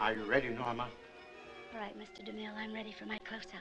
[0.00, 0.88] Are you ready, Norma?
[1.74, 2.24] All right, Mr.
[2.24, 3.60] DeMille, I'm ready for my close-up.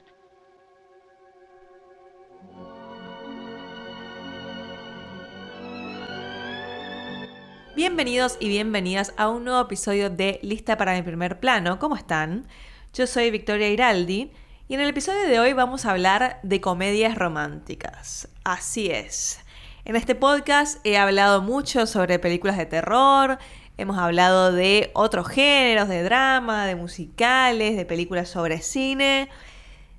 [7.76, 11.78] Bienvenidos y bienvenidas a un nuevo episodio de Lista para mi primer plano.
[11.78, 12.48] ¿Cómo están?
[12.94, 14.32] Yo soy Victoria Iraldi
[14.70, 18.30] y en el episodio de hoy vamos a hablar de comedias románticas.
[18.46, 19.42] Así es.
[19.84, 23.40] En este podcast he hablado mucho sobre películas de terror,
[23.80, 29.30] hemos hablado de otros géneros, de drama, de musicales, de películas sobre cine.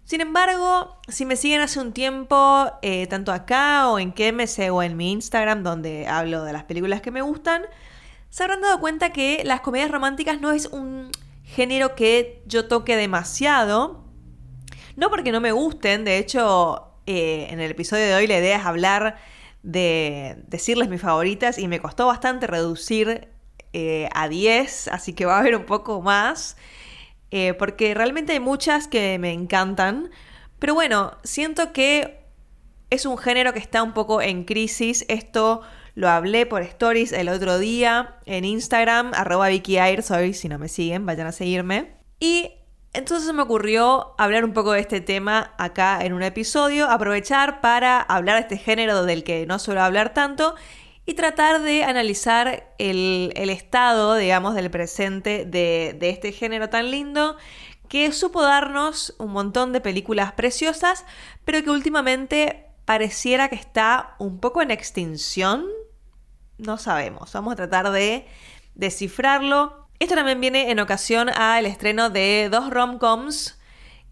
[0.05, 4.83] Sin embargo, si me siguen hace un tiempo, eh, tanto acá o en KMS o
[4.83, 7.63] en mi Instagram, donde hablo de las películas que me gustan,
[8.29, 11.11] se habrán dado cuenta que las comedias románticas no es un
[11.45, 14.05] género que yo toque demasiado.
[14.97, 18.59] No porque no me gusten, de hecho, eh, en el episodio de hoy la idea
[18.59, 19.17] es hablar
[19.63, 23.29] de decirles mis favoritas y me costó bastante reducir
[23.73, 26.57] eh, a 10, así que va a haber un poco más.
[27.31, 30.11] Eh, porque realmente hay muchas que me encantan.
[30.59, 32.21] Pero bueno, siento que
[32.91, 35.05] es un género que está un poco en crisis.
[35.09, 35.63] Esto
[35.95, 40.69] lo hablé por stories el otro día en Instagram, arroba Vicky hoy si no me
[40.69, 41.95] siguen, vayan a seguirme.
[42.19, 42.53] Y
[42.93, 47.61] entonces se me ocurrió hablar un poco de este tema acá en un episodio, aprovechar
[47.61, 50.55] para hablar de este género del que no suelo hablar tanto
[51.11, 57.37] y tratar de analizar el, estado, digamos, del presente de, de este género tan lindo
[57.89, 61.05] que supo darnos un montón de películas preciosas,
[61.45, 65.67] pero que últimamente pareciera que está un poco en extinción.
[66.59, 68.29] No sabemos, vamos a tratar de
[68.77, 69.89] descifrarlo.
[69.99, 73.59] Esto también viene en ocasión al estreno de dos rom-coms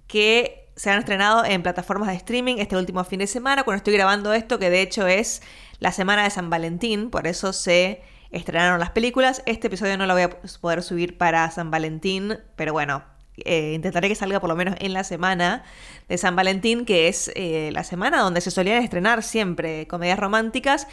[0.09, 3.95] que se han estrenado en plataformas de streaming este último fin de semana, cuando estoy
[3.95, 5.43] grabando esto, que de hecho es
[5.81, 9.43] la semana de San Valentín, por eso se estrenaron las películas.
[9.45, 13.03] Este episodio no lo voy a poder subir para San Valentín, pero bueno,
[13.45, 15.65] eh, intentaré que salga por lo menos en la semana
[16.09, 20.87] de San Valentín, que es eh, la semana donde se solían estrenar siempre comedias románticas.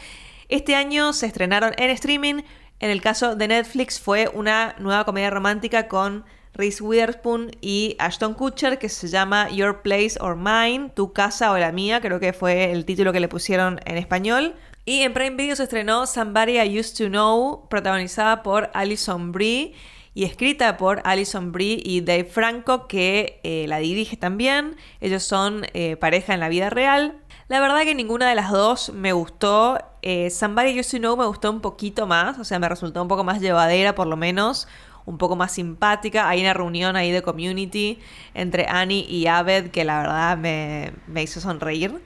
[0.48, 2.42] Este año se estrenaron en streaming.
[2.80, 6.24] En el caso de Netflix fue una nueva comedia romántica con
[6.56, 11.58] Reese Witherspoon y Ashton Kutcher que se llama Your Place or Mine, Tu casa o
[11.58, 14.54] la mía, creo que fue el título que le pusieron en español.
[14.84, 19.74] Y en Prime Video se estrenó Somebody I Used to Know, protagonizada por Alison Brie
[20.14, 24.76] y escrita por Alison Brie y Dave Franco, que eh, la dirige también.
[25.00, 27.20] Ellos son eh, pareja en la vida real.
[27.48, 29.78] La verdad que ninguna de las dos me gustó.
[30.02, 33.02] Eh, Somebody I Used to Know me gustó un poquito más, o sea, me resultó
[33.02, 34.68] un poco más llevadera por lo menos
[35.06, 36.28] un poco más simpática.
[36.28, 37.98] Hay una reunión ahí de community
[38.34, 42.00] entre Annie y Abed que la verdad me, me hizo sonreír.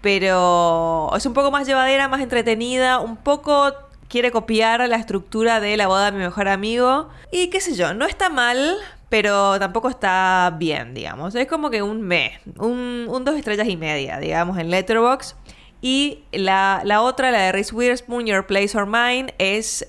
[0.00, 3.74] Pero es un poco más llevadera, más entretenida, un poco
[4.08, 7.08] quiere copiar la estructura de la boda de mi mejor amigo.
[7.30, 8.76] Y qué sé yo, no está mal,
[9.08, 11.34] pero tampoco está bien, digamos.
[11.34, 15.36] Es como que un me, un, un dos estrellas y media, digamos, en Letterboxd.
[15.82, 19.88] Y la, la, otra, la de Reese Witherspoon, Your Place or Mine, es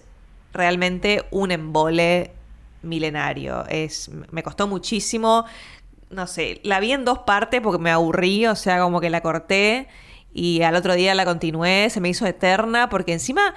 [0.54, 2.32] realmente un embole
[2.82, 3.66] milenario.
[3.68, 5.46] Es, me costó muchísimo.
[6.10, 9.22] No sé, la vi en dos partes porque me aburrí, o sea, como que la
[9.22, 9.88] corté
[10.34, 13.54] y al otro día la continué, se me hizo eterna porque encima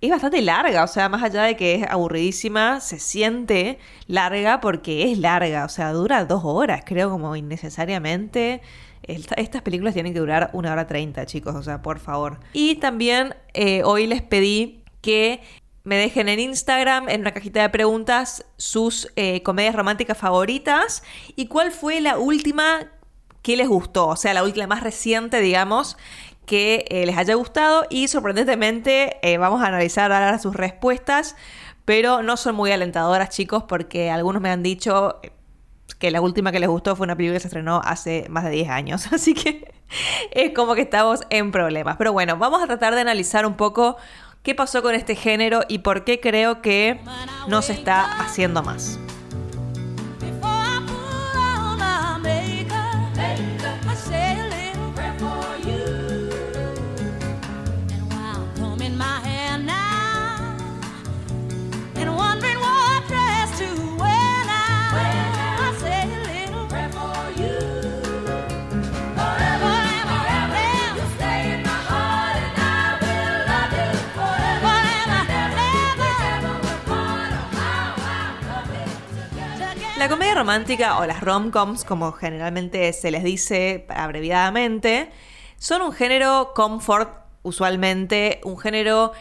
[0.00, 5.10] es bastante larga, o sea, más allá de que es aburridísima, se siente larga porque
[5.10, 8.60] es larga, o sea, dura dos horas, creo, como innecesariamente.
[9.02, 12.40] estas películas tienen que durar una hora treinta, chicos, o sea, por favor.
[12.52, 15.40] Y también eh, hoy les pedí que
[15.84, 21.02] me dejen en Instagram, en una cajita de preguntas, sus eh, comedias románticas favoritas.
[21.36, 22.90] Y cuál fue la última
[23.42, 25.98] que les gustó, o sea, la última más reciente, digamos,
[26.46, 27.84] que eh, les haya gustado.
[27.90, 31.36] Y sorprendentemente eh, vamos a analizar ahora sus respuestas,
[31.84, 35.20] pero no son muy alentadoras, chicos, porque algunos me han dicho
[35.98, 38.50] que la última que les gustó fue una película que se estrenó hace más de
[38.50, 39.74] 10 años, así que
[40.30, 41.96] es como que estamos en problemas.
[41.98, 43.98] Pero bueno, vamos a tratar de analizar un poco
[44.44, 47.00] qué pasó con este género y por qué creo que
[47.48, 49.00] no se está haciendo más.
[80.04, 85.08] La comedia romántica o las rom-coms, como generalmente se les dice abreviadamente,
[85.56, 87.08] son un género comfort,
[87.42, 89.12] usualmente, un género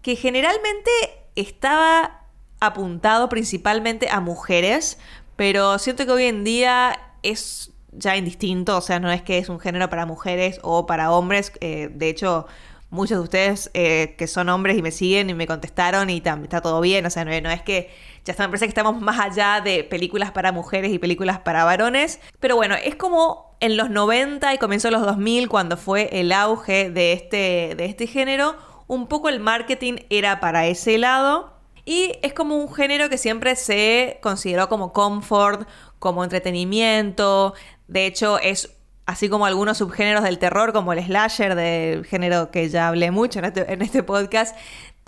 [0.00, 0.90] que generalmente
[1.36, 2.22] estaba
[2.58, 4.98] apuntado principalmente a mujeres,
[5.36, 9.50] pero siento que hoy en día es ya indistinto, o sea, no es que es
[9.50, 12.46] un género para mujeres o para hombres, eh, de hecho
[12.88, 16.60] muchos de ustedes eh, que son hombres y me siguen y me contestaron y está
[16.60, 17.90] todo bien, o sea, no, es que
[18.24, 21.64] ya está, me parece que estamos más allá de películas para mujeres y películas para
[21.64, 26.32] varones, pero bueno, es como en los 90 y comenzó los 2000 cuando fue el
[26.32, 28.56] auge de este, de este género,
[28.86, 31.52] un poco el marketing era para ese lado.
[31.84, 35.66] Y es como un género que siempre se consideró como comfort,
[35.98, 37.54] como entretenimiento.
[37.88, 38.76] De hecho, es
[39.06, 43.40] así como algunos subgéneros del terror, como el slasher, del género que ya hablé mucho
[43.40, 44.56] en este, este podcast,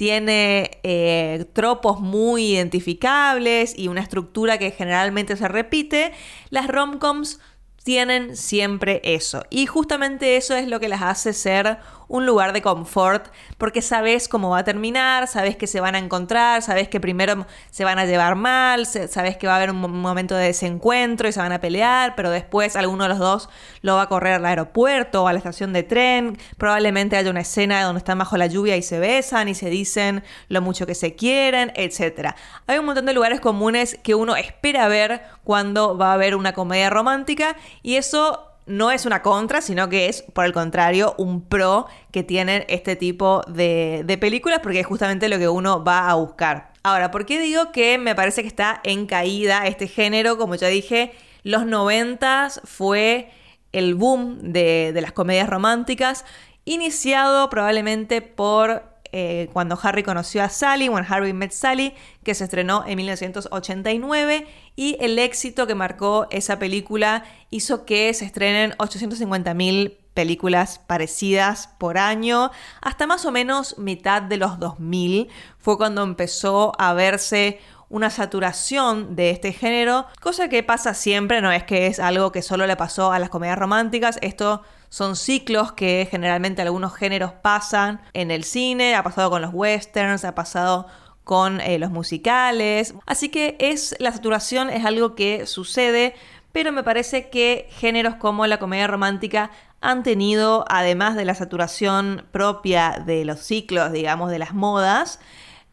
[0.02, 6.12] tiene eh, tropos muy identificables y una estructura que generalmente se repite.
[6.50, 7.38] Las romcoms
[7.84, 9.44] tienen siempre eso.
[9.48, 11.78] Y justamente eso es lo que las hace ser
[12.12, 15.98] un lugar de confort, porque sabes cómo va a terminar, sabes que se van a
[15.98, 19.80] encontrar, sabes que primero se van a llevar mal, sabes que va a haber un
[19.80, 23.48] momento de desencuentro y se van a pelear, pero después alguno de los dos
[23.80, 27.40] lo va a correr al aeropuerto o a la estación de tren, probablemente haya una
[27.40, 30.94] escena donde están bajo la lluvia y se besan y se dicen lo mucho que
[30.94, 32.34] se quieren, etc.
[32.66, 36.52] Hay un montón de lugares comunes que uno espera ver cuando va a haber una
[36.52, 41.42] comedia romántica y eso no es una contra, sino que es, por el contrario, un
[41.42, 46.14] pro que tienen este tipo de, películas, porque es justamente lo que uno va a
[46.14, 46.72] buscar.
[46.82, 50.38] Ahora, ¿por qué digo que me parece que está en caída este género?
[50.38, 51.12] Como ya dije,
[51.42, 53.30] los noventas fue
[53.72, 56.24] el boom de, de las comedias románticas,
[56.64, 61.94] iniciado probablemente por eh, cuando Harry conoció a Sally, When Harry Met Sally,
[62.24, 68.24] que se estrenó en 1989 y el éxito que marcó esa película hizo que se
[68.24, 72.50] estrenen 850.000 películas parecidas por año,
[72.80, 79.16] hasta más o menos mitad de los 2000 fue cuando empezó a verse una saturación
[79.16, 82.76] de este género, cosa que pasa siempre, no es que es algo que solo le
[82.76, 84.62] pasó a las comedias románticas, esto
[84.92, 90.22] son ciclos que generalmente algunos géneros pasan en el cine, ha pasado con los westerns,
[90.26, 90.86] ha pasado
[91.24, 92.92] con eh, los musicales.
[93.06, 96.14] Así que es la saturación es algo que sucede,
[96.52, 99.50] pero me parece que géneros como la comedia romántica
[99.80, 105.20] han tenido, además de la saturación propia de los ciclos, digamos, de las modas,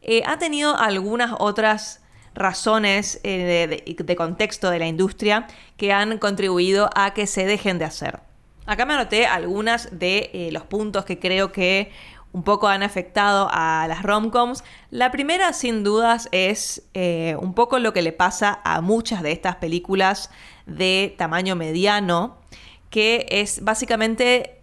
[0.02, 2.00] eh, ha tenido algunas otras
[2.36, 5.46] razones eh, de contexto de la industria
[5.76, 8.29] que han contribuido a que se dejen de hacer.
[8.70, 11.92] Acá me anoté algunas de eh, los puntos que creo que
[12.34, 14.64] un poco han afectado a las romcoms.
[14.92, 19.32] La primera, sin dudas, es eh, un poco lo que le pasa a muchas de
[19.32, 20.30] estas películas
[20.68, 22.38] de tamaño mediano,
[22.92, 24.62] que es básicamente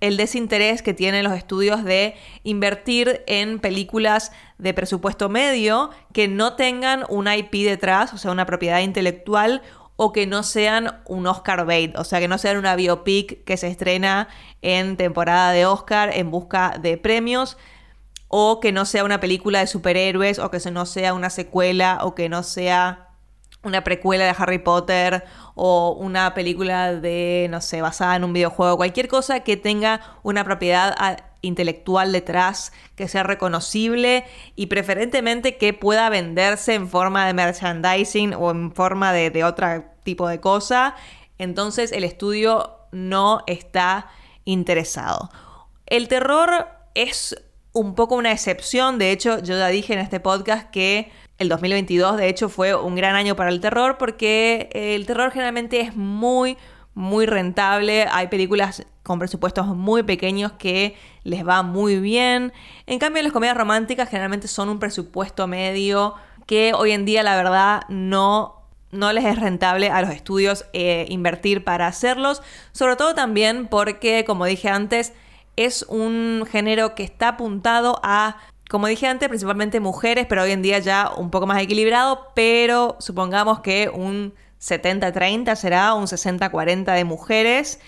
[0.00, 6.56] el desinterés que tienen los estudios de invertir en películas de presupuesto medio que no
[6.56, 9.62] tengan una IP detrás, o sea, una propiedad intelectual
[9.96, 13.56] o que no sean un Oscar bait, o sea, que no sean una biopic que
[13.56, 14.28] se estrena
[14.62, 17.56] en temporada de Oscar en busca de premios,
[18.28, 22.14] o que no sea una película de superhéroes, o que no sea una secuela, o
[22.14, 23.10] que no sea
[23.62, 25.24] una precuela de Harry Potter,
[25.54, 30.44] o una película de, no sé, basada en un videojuego, cualquier cosa que tenga una
[30.44, 30.94] propiedad
[31.44, 34.24] intelectual detrás, que sea reconocible
[34.56, 39.84] y preferentemente que pueda venderse en forma de merchandising o en forma de, de otro
[40.02, 40.94] tipo de cosa.
[41.38, 44.08] Entonces el estudio no está
[44.44, 45.30] interesado.
[45.86, 47.36] El terror es
[47.72, 52.16] un poco una excepción, de hecho yo ya dije en este podcast que el 2022
[52.16, 56.56] de hecho fue un gran año para el terror porque el terror generalmente es muy
[56.94, 62.52] muy rentable, hay películas con presupuestos muy pequeños que les va muy bien.
[62.86, 66.14] En cambio, las comedias románticas generalmente son un presupuesto medio
[66.46, 71.06] que hoy en día la verdad no no les es rentable a los estudios eh,
[71.08, 75.12] invertir para hacerlos, sobre todo también porque, como dije antes,
[75.56, 78.36] es un género que está apuntado a,
[78.70, 82.96] como dije antes, principalmente mujeres, pero hoy en día ya un poco más equilibrado, pero
[83.00, 84.32] supongamos que un
[84.64, 87.80] 70-30 será un 60-40 de mujeres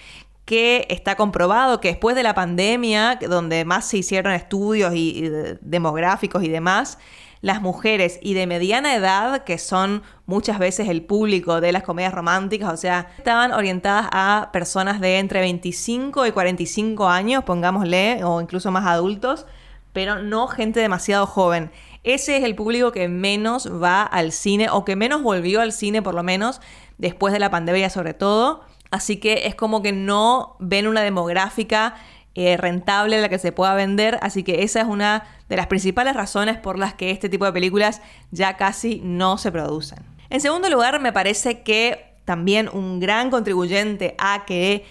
[0.45, 5.29] que está comprobado que después de la pandemia, donde más se hicieron estudios y,
[5.61, 6.99] demográficos y demás,
[7.41, 12.15] las mujeres y de mediana edad, que son muchas veces el público de las comedias
[12.15, 18.41] románticas, o sea, estaban orientadas a personas de entre 25 y 45 años, pongámosle, o
[18.41, 19.47] incluso más adultos,
[19.93, 21.71] pero no gente demasiado joven.
[22.07, 26.03] Ese es el público que menos va al cine o que menos volvió al cine
[26.03, 26.61] por lo menos
[26.99, 28.61] después de la pandemia sobre todo.
[28.93, 31.97] Así que es como que no ven una demográfica
[32.37, 36.15] eh, rentable la que se pueda vender, así que esa es una de las principales
[36.15, 39.99] razones por las que este tipo de películas ya casi no se producen.
[40.31, 44.85] En segundo lugar, me parece que también un gran contribuyente a que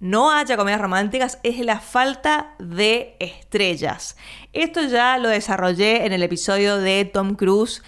[0.00, 4.16] no haya comedias románticas es la falta de estrellas.
[4.52, 7.82] Esto ya lo desarrollé en el episodio de Tom Cruise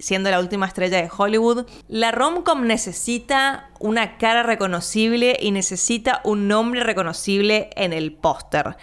[0.00, 1.66] siendo la última estrella de Hollywood.
[1.88, 8.76] La romcom necesita una cara reconocible y necesita un nombre reconocible en el póster.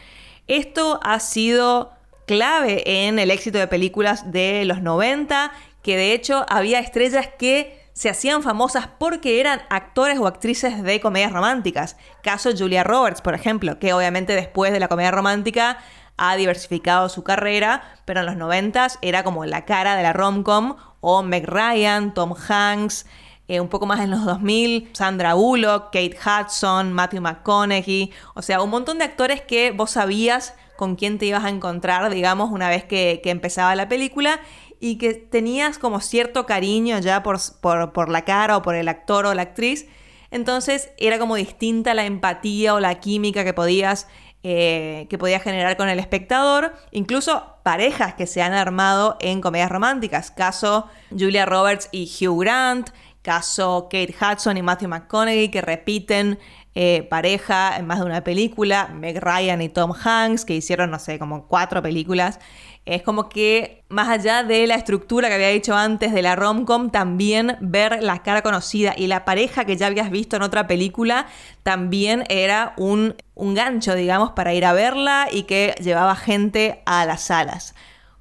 [0.48, 1.92] Esto ha sido
[2.28, 5.52] clave en el éxito de películas de los 90,
[5.82, 11.00] que de hecho había estrellas que se hacían famosas porque eran actores o actrices de
[11.00, 11.96] comedias románticas.
[12.22, 15.78] Caso Julia Roberts, por ejemplo, que obviamente después de la comedia romántica
[16.18, 20.76] ha diversificado su carrera, pero en los 90 era como la cara de la romcom,
[21.00, 23.06] o Meg Ryan, Tom Hanks,
[23.48, 28.62] eh, un poco más en los 2000, Sandra Bullock, Kate Hudson, Matthew McConaughey, o sea,
[28.62, 32.68] un montón de actores que vos sabías con quién te ibas a encontrar, digamos, una
[32.68, 34.42] vez que, que empezaba la película
[34.80, 39.26] y que tenías como cierto cariño ya por, por, la cara o por el actor
[39.26, 39.88] o la actriz.
[40.32, 44.08] Entonces era como distinta la empatía o la química que podías,
[44.44, 46.74] eh, que podías generar con el espectador.
[46.92, 50.32] Incluso parejas que se han armado en comedias románticas.
[50.32, 52.90] Caso Julia Roberts y Hugh Grant.
[53.22, 56.38] Caso Kate Hudson y Matthew McConaughey que repiten
[56.76, 58.90] eh, pareja en más de una película.
[58.94, 62.40] Meg Ryan y Tom Hanks que hicieron, no sé, como cuatro películas.
[62.86, 66.92] Es como que, más allá de la estructura que había dicho antes de la romcom,
[66.92, 71.26] también ver la cara conocida y la pareja que ya habías visto en otra película
[71.64, 77.08] también era un, un gancho, digamos, para ir a verla y que llevaba gente a
[77.08, 77.74] las salas.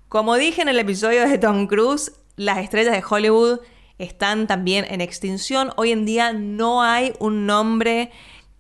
[0.09, 3.61] Como dije en el episodio de Tom Cruise, las estrellas de Hollywood
[3.99, 5.73] están también en extinción.
[5.77, 8.11] Hoy en día no hay un nombre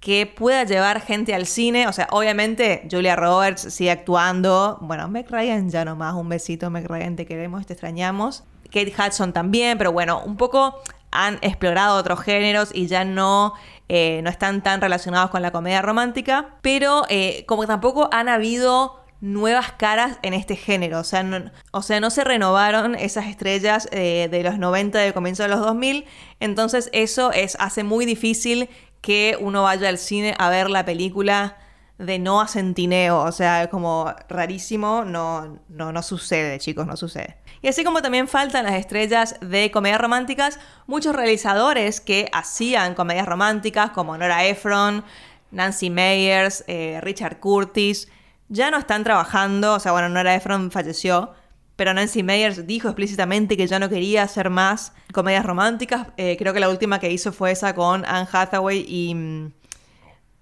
[0.05, 1.89] que pueda llevar gente al cine.
[1.89, 4.77] O sea, obviamente Julia Roberts sigue actuando.
[4.83, 8.45] Bueno, Meg Ryan ya nomás, un besito, Meg Ryan, te queremos, te extrañamos.
[8.65, 13.55] Kate Hudson también, pero bueno, un poco han explorado otros géneros y ya no,
[13.89, 16.59] eh, no están tan relacionados con la comedia romántica.
[16.61, 21.01] Pero eh, como tampoco han habido nuevas caras en este género.
[21.01, 25.15] O sea, no, o sea, no se renovaron esas estrellas eh, de los 90 del
[25.15, 26.05] comienzo de los 2000.
[26.41, 28.69] Entonces eso es, hace muy difícil
[29.05, 31.59] que uno vaya al cine a ver la película
[31.99, 33.19] de no a Centineo.
[33.19, 35.05] O sea, es como rarísimo.
[35.05, 37.37] No, no, no sucede, chicos, no sucede.
[37.61, 43.27] Y así como también faltan las estrellas de comedias románticas, muchos realizadores que hacían comedias
[43.27, 45.05] románticas, como Nora Ephron,
[45.51, 48.09] Nancy Meyers, eh, Richard Curtis,
[48.49, 49.75] ya no están trabajando.
[49.75, 51.35] O sea, bueno, Nora Ephron falleció
[51.77, 56.09] pero Nancy Meyers dijo explícitamente que ya no quería hacer más comedias románticas.
[56.17, 59.53] Eh, creo que la última que hizo fue esa con Anne Hathaway y mm,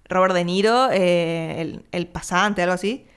[0.09, 3.07] Robert De Niro, eh, el, pasante, algo así.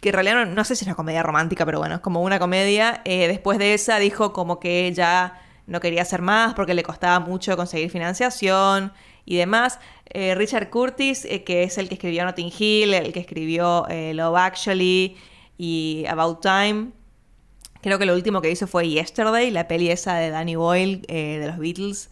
[0.00, 2.38] Que en realidad no, sé si es una comedia romántica, pero bueno, es como una
[2.38, 3.00] comedia.
[3.06, 7.20] Eh, después de esa dijo como que ya no quería hacer más porque le costaba
[7.20, 8.92] mucho conseguir financiación
[9.24, 9.78] y demás.
[10.12, 15.16] Richard Curtis, que es el que escribió Notting Hill, el que escribió Love Actually
[15.56, 16.92] y About Time
[17.84, 21.36] Creo que lo último que hizo fue Yesterday, la peli esa de Danny Boyle eh,
[21.38, 22.08] de los Beatles,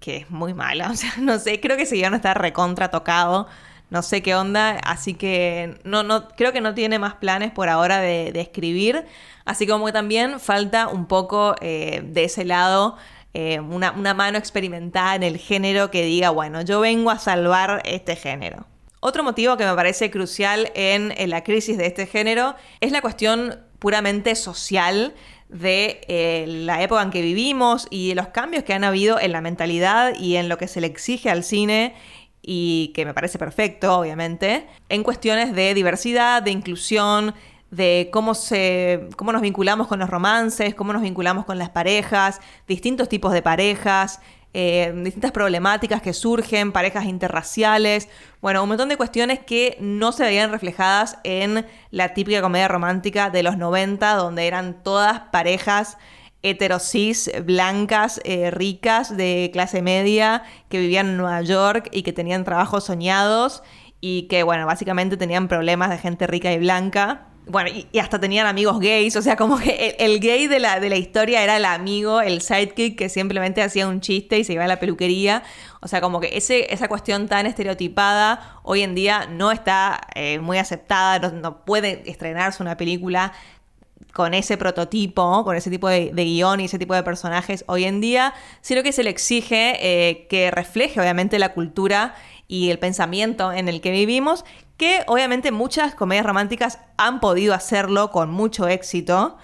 [0.00, 0.90] que es muy mala.
[0.92, 3.48] O sea, no sé, creo que ese guion está recontra tocado.
[3.88, 7.70] No sé qué onda, así que no, no, creo que no tiene más planes por
[7.70, 9.06] ahora de, escribir.
[9.46, 12.98] Así como que también falta un poco eh, de ese lado
[13.32, 18.14] eh, una, mano experimentada en el género que diga, bueno, yo vengo a salvar este
[18.14, 18.66] género.
[19.00, 23.00] Otro motivo que me parece crucial en, en la crisis de este género es la
[23.00, 25.14] cuestión puramente social
[25.48, 29.32] de eh, la época en que vivimos y de los cambios que han habido en
[29.32, 31.94] la mentalidad y en lo que se le exige al cine
[32.42, 37.34] y que me parece perfecto, obviamente, en cuestiones de diversidad, de inclusión,
[37.70, 42.40] de cómo, se, cómo nos vinculamos con los romances, cómo nos vinculamos con las parejas,
[42.66, 44.20] distintos tipos de parejas,
[44.54, 48.08] eh, distintas problemáticas que surgen, parejas interraciales,
[48.40, 53.30] bueno, un montón de cuestiones que no se veían reflejadas en la típica comedia romántica
[53.30, 55.98] de los 90, donde eran todas parejas
[56.42, 62.44] heterosis, blancas, eh, ricas, de clase media, que vivían en Nueva York y que tenían
[62.44, 63.62] trabajos soñados
[64.00, 67.27] y que, bueno, básicamente tenían problemas de gente rica y blanca.
[67.48, 70.90] Bueno, y, hasta tenían amigos gays, o sea, como que el, gay de la, de
[70.90, 74.64] la historia era el amigo, el sidekick que simplemente hacía un chiste y se iba
[74.64, 75.42] a la peluquería.
[75.80, 80.38] O sea, como que ese, esa cuestión tan estereotipada hoy en día no está eh,
[80.40, 83.32] muy aceptada, no, puede estrenarse una película
[84.12, 88.00] con ese prototipo, con ese tipo de, guion y ese tipo de personajes hoy en
[88.00, 92.14] día, sino que se le exige eh, que refleje obviamente la cultura
[92.48, 94.44] y el pensamiento en el que vivimos,
[94.78, 99.36] que obviamente muchas comedias románticas han podido hacerlo con mucho éxito,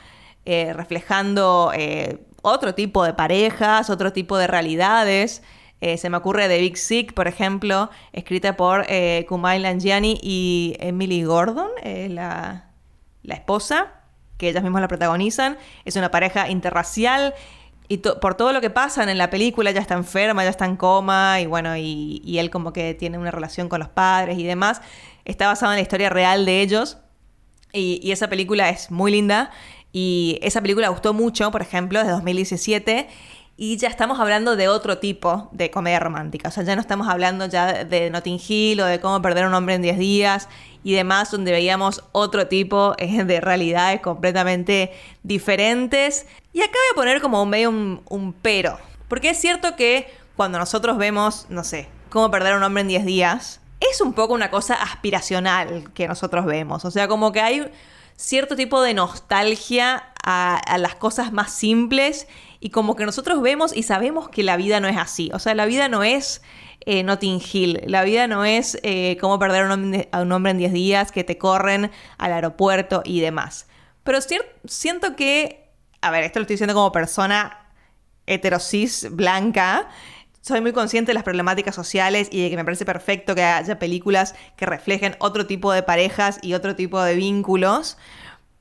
[0.46, 5.42] eh, reflejando eh, otro tipo de parejas, otro tipo de realidades.
[5.80, 8.86] Eh, se me ocurre The Big Sick, por ejemplo, escrita por
[9.28, 12.70] Kumail Nanjiani y Emily Gordon, la,
[13.22, 13.92] la esposa,
[14.38, 15.58] que ellas mismas la protagonizan.
[15.84, 17.34] Es una pareja interracial
[17.88, 20.76] y por todo lo que pasan en la película, ella está enferma, ya está en
[20.76, 24.80] coma, y bueno, y, él como que tiene una relación con los padres y demás.
[25.24, 26.98] Está basado en la historia real de ellos.
[27.72, 29.50] Y, y, esa película es muy linda.
[29.92, 33.08] Y esa película gustó mucho, por ejemplo, desde 2017.
[33.56, 36.48] Y ya estamos hablando de otro tipo de comedia romántica.
[36.48, 39.48] O sea, ya no estamos hablando ya de Notting Hill o de cómo perder a
[39.48, 40.48] un hombre en 10 días
[40.82, 44.92] y demás, donde veíamos otro tipo eh, de realidades completamente
[45.22, 46.26] diferentes.
[46.52, 48.76] Y acá voy a poner como medio un, un pero.
[49.06, 52.88] Porque es cierto que cuando nosotros vemos, no sé, cómo perder a un hombre en
[52.88, 56.84] 10 días, es un poco una cosa aspiracional que nosotros vemos.
[56.84, 57.70] O sea, como que hay
[58.16, 62.26] cierto tipo de nostalgia a, las cosas más simples
[62.64, 65.30] y como que nosotros vemos y sabemos que la vida no es así.
[65.34, 66.40] O sea, la vida no es
[66.86, 69.74] eh, Notting Hill, la vida no es eh, cómo perder a
[70.22, 73.66] un, hombre, en 10 días, que te corren al aeropuerto y demás.
[74.02, 74.18] Pero
[74.64, 75.68] siento que,
[76.00, 77.68] a ver, esto lo estoy diciendo como persona
[78.24, 79.90] heterosis blanca,
[80.40, 83.78] soy muy consciente de las problemáticas sociales y de que me parece perfecto que haya
[83.78, 87.98] películas que reflejen otro tipo de parejas y otro tipo de vínculos.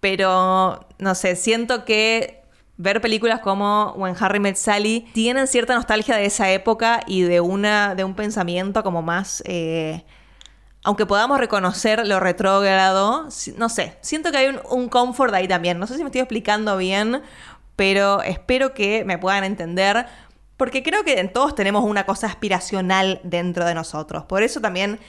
[0.01, 2.42] Pero, no sé, siento que
[2.77, 7.41] ver películas como When Harry Met Sally tienen cierta nostalgia de esa época y de,
[7.41, 9.43] una, de un pensamiento como más...
[9.45, 10.03] Eh,
[10.85, 15.79] aunque podamos reconocer lo retrógrado, no sé, siento que hay un, un comfort ahí también.
[15.79, 17.21] No sé si me estoy explicando bien,
[17.77, 20.05] pero espero que me puedan entender
[20.57, 24.25] porque creo que todos tenemos una cosa aspiracional dentro de nosotros.
[24.25, 24.99] Por eso también,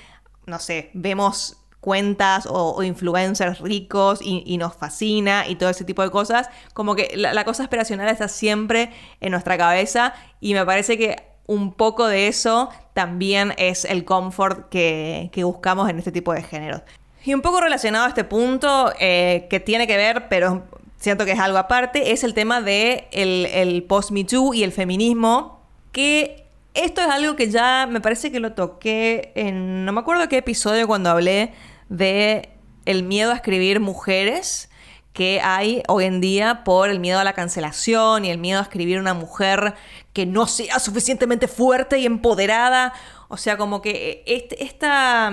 [0.46, 6.10] no sé, vemos cuentas o, influencers ricos y, nos fascina y todo ese tipo de
[6.10, 6.48] cosas.
[6.72, 11.16] Como que la, cosa aspiracional está siempre en nuestra cabeza y me parece que
[11.46, 16.80] un poco de eso también es el confort que, buscamos en este tipo de géneros.
[17.22, 20.62] Y un poco relacionado a este punto, eh, que tiene que ver, pero
[20.96, 25.60] siento que es algo aparte, es el tema de el, post-Me Too y el feminismo,
[25.92, 30.30] que esto es algo que ya me parece que lo toqué en, no me acuerdo
[30.30, 31.52] qué episodio cuando hablé
[31.88, 32.50] de
[32.84, 34.68] el miedo a escribir mujeres
[35.12, 38.62] que hay hoy en día por el miedo a la cancelación y el miedo a
[38.62, 39.74] escribir una mujer
[40.12, 42.92] que no sea suficientemente fuerte y empoderada.
[43.28, 45.32] O sea, como que este, esta,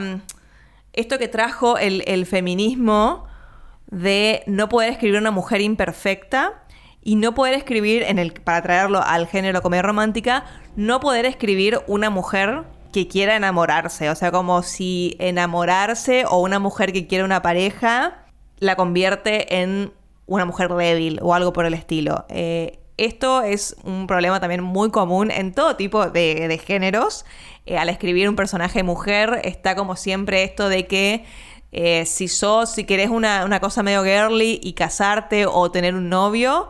[0.94, 3.26] esto que trajo el, el feminismo
[3.88, 6.64] de no poder escribir una mujer imperfecta
[7.04, 11.82] y no poder escribir, en el, para traerlo al género comedia romántica, no poder escribir
[11.88, 14.10] una mujer que quiera enamorarse.
[14.10, 18.22] O sea, como si enamorarse o una mujer que quiere una pareja
[18.62, 19.92] la convierte en
[20.28, 22.26] una mujer débil o algo por el estilo.
[22.30, 27.26] Eh, esto es un problema también muy común en todo tipo de, géneros.
[27.66, 31.26] Eh, al escribir un personaje mujer está como siempre esto de que
[31.72, 36.70] eh, si sos, si querés una, cosa medio girly y casarte o tener un novio,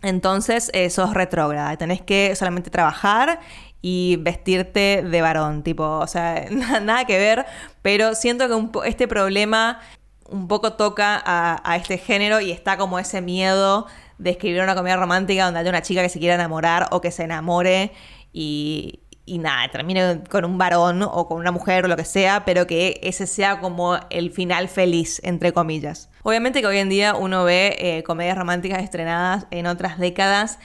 [0.00, 1.76] entonces sos retrógrada.
[1.76, 3.40] Tenés que solamente trabajar
[3.80, 6.46] y vestirte de varón, tipo, o sea,
[6.82, 7.46] nada que ver,
[7.82, 9.80] pero siento que este problema
[10.28, 13.86] un poco toca a, a, este género y está como ese miedo
[14.18, 17.10] de escribir una comedia romántica donde haya una chica que se quiera enamorar o que
[17.10, 17.92] se enamore
[18.32, 22.44] y, y nada, termine con un varón o con una mujer o lo que sea,
[22.44, 26.10] pero que ese sea como el final feliz, entre comillas.
[26.22, 30.58] Obviamente que hoy en día uno ve eh, comedias románticas estrenadas en otras décadas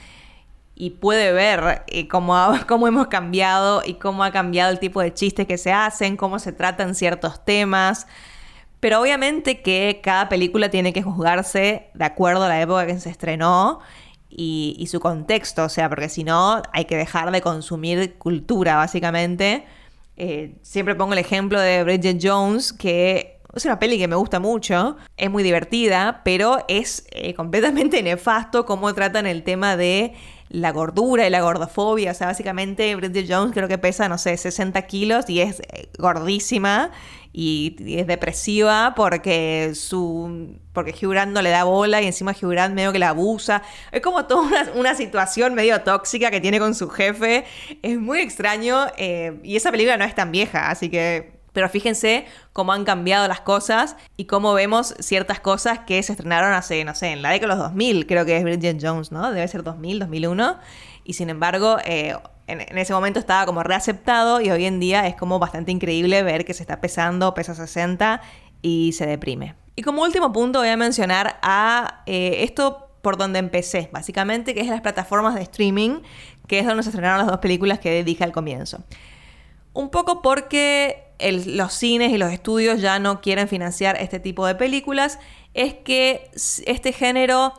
[0.76, 2.36] y puede ver eh, cómo,
[2.68, 6.40] cómo hemos cambiado y cómo ha cambiado el tipo de chistes que se hacen, cómo
[6.40, 8.08] se tratan ciertos temas.
[8.80, 13.10] Pero obviamente que cada película tiene que juzgarse de acuerdo a la época que se
[13.10, 13.80] estrenó
[14.30, 19.66] y, su contexto, o sea, porque si no hay que dejar de consumir cultura, básicamente.
[20.18, 24.40] Eh, siempre pongo el ejemplo de Bridget Jones, que es una peli que me gusta
[24.40, 30.14] mucho, es muy divertida, pero es eh, completamente nefasto cómo tratan el tema de
[30.54, 32.12] la gordura y la gordofobia.
[32.12, 35.90] O sea, básicamente Bridget Jones creo que pesa, no sé, 60 kilos y es eh,
[35.98, 36.92] gordísima
[37.34, 42.52] y, es depresiva porque su porque Hugh Grant no le da bola y encima Hugh
[42.52, 43.64] Grant medio que la abusa.
[43.92, 47.46] Es como toda una, situación medio tóxica que tiene con su jefe.
[47.82, 51.43] Es muy extraño eh, y esa película no es tan vieja, así que...
[51.54, 56.54] Pero fíjense cómo han cambiado las cosas y cómo vemos ciertas cosas que se estrenaron
[56.54, 59.32] hace, no sé, en la década de los 2000, creo que es Bridget Jones, ¿no?
[59.32, 60.58] Debe ser 2000, 2001.
[61.06, 62.16] Y sin embargo, eh,
[62.48, 66.46] en, ese momento estaba como reaceptado y hoy en día es como bastante increíble ver
[66.46, 68.22] que se está pesando, pesa 60
[68.62, 69.56] y se deprime.
[69.76, 74.62] Y como último punto voy a mencionar a eh, esto por donde empecé, básicamente, que
[74.62, 76.02] es las plataformas de streaming,
[76.48, 78.84] que es donde se estrenaron las dos películas que dije al comienzo.
[79.74, 84.56] Un poco porque los cines y los estudios ya no quieren financiar este tipo de
[84.56, 85.20] películas,
[85.54, 86.30] es que
[86.66, 87.54] este género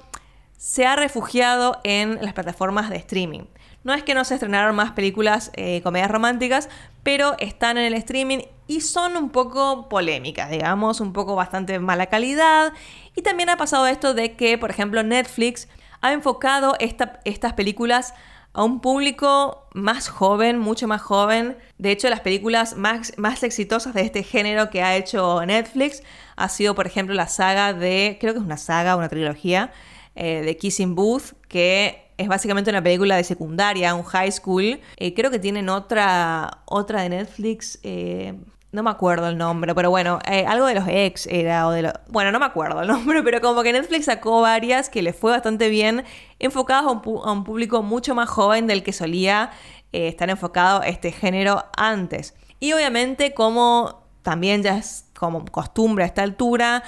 [0.57, 3.43] se ha refugiado en las plataformas de streaming.
[3.85, 6.71] No es que no se estrenaron más películas, eh, comedias románticas,
[7.03, 12.07] pero están en el streaming y son un poco polémicas, digamos, un poco bastante mala
[12.07, 12.73] calidad.
[13.15, 15.69] Y también ha pasado esto de que, por ejemplo, Netflix
[16.01, 18.15] ha enfocado estas películas
[18.55, 21.59] a un público más joven, mucho más joven.
[21.77, 26.03] De hecho, las películas más, más exitosas de este género que ha hecho Netflix
[26.37, 29.73] ha sido, por ejemplo, la saga de, creo que es una saga, una trilogía,
[30.15, 34.81] eh, de Kissing Booth, que es básicamente una película de secundaria, un high school.
[34.97, 37.81] Eh, creo que tienen otra, otra de Netflix.
[37.83, 38.35] Eh,
[38.75, 41.93] no me acuerdo el nombre, pero bueno, eh, algo de los ex era, o de
[42.09, 45.31] Bueno, no me acuerdo el nombre, pero como que Netflix sacó varias que le fue
[45.31, 46.03] bastante bien,
[46.41, 49.53] enfocadas a un, público mucho más joven del que solía
[49.93, 52.35] estar enfocado este género antes.
[52.59, 56.83] Y obviamente, como también ya es como costumbre a esta altura,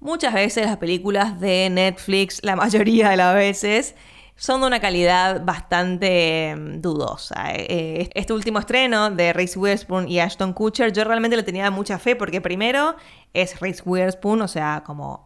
[0.00, 3.94] muchas veces las películas de Netflix, la mayoría de las veces,
[4.36, 7.54] son de una calidad bastante mm, dudosa.
[7.54, 11.70] Eh, eh, este último estreno de Reese Witherspoon y Ashton Kutcher, yo realmente le tenía
[11.70, 12.96] mucha fe porque primero
[13.32, 15.24] es Reese Witherspoon, o sea, como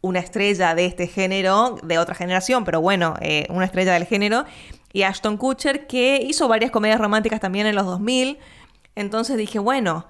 [0.00, 4.44] una estrella de este género, de otra generación, pero bueno, eh, una estrella del género,
[4.92, 8.38] y Ashton Kutcher que hizo varias comedias románticas también en los 2000,
[8.94, 10.06] entonces dije, bueno,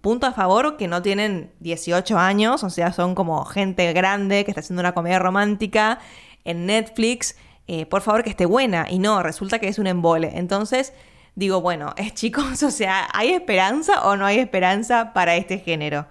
[0.00, 4.52] punto a favor que no tienen 18 años, o sea, son como gente grande que
[4.52, 5.98] está haciendo una comedia romántica
[6.44, 8.86] en Netflix, eh, por favor que esté buena.
[8.90, 10.32] Y no, resulta que es un embole.
[10.34, 10.92] Entonces
[11.34, 16.06] digo, bueno, es chicos, o sea, ¿hay esperanza o no hay esperanza para este género?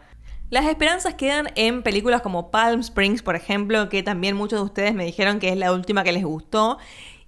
[0.49, 4.93] Las esperanzas quedan en películas como Palm Springs, por ejemplo, que también muchos de ustedes
[4.93, 6.77] me dijeron que es la última que les gustó.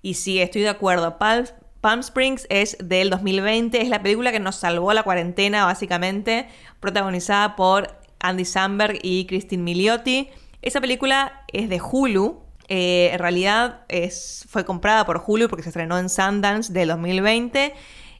[0.01, 1.17] Y sí, estoy de acuerdo.
[1.17, 1.45] Palm,
[1.79, 6.49] Palm Springs es del 2020, es la película que nos salvó la cuarentena, básicamente,
[6.81, 10.29] protagonizada por Andy Samberg y Christine Milioti.
[10.61, 15.69] Esa película es de Hulu, eh, en realidad es, fue comprada por Hulu porque se
[15.69, 17.73] estrenó en Sundance del 2020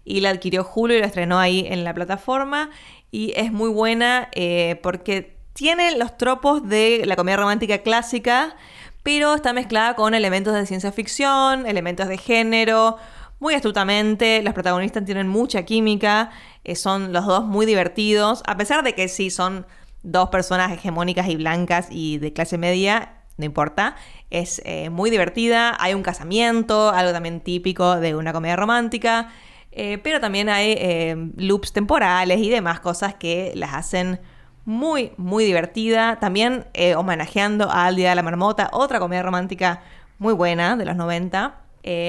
[0.06, 2.69] y la adquirió Hulu y la estrenó ahí en la plataforma.
[3.12, 8.56] Y es muy buena eh, porque tiene los tropos de la comedia romántica clásica,
[9.03, 12.97] pero está mezclada con elementos de ciencia ficción, elementos de género,
[13.39, 14.41] muy astutamente.
[14.41, 16.32] Los protagonistas tienen mucha química,
[16.63, 19.65] eh, son los dos muy divertidos, a pesar de que sí son
[20.01, 23.95] dos personas hegemónicas y blancas y de clase media, no importa.
[24.29, 29.29] Es eh, muy divertida, hay un casamiento, algo también típico de una comedia romántica,
[29.71, 34.19] eh, pero también hay eh, loops temporales y demás cosas que las hacen
[34.65, 36.17] muy, muy divertida.
[36.19, 36.65] También
[36.95, 39.81] homenajeando al Día de la Marmota, otra comedia romántica
[40.19, 41.59] muy buena de los 90.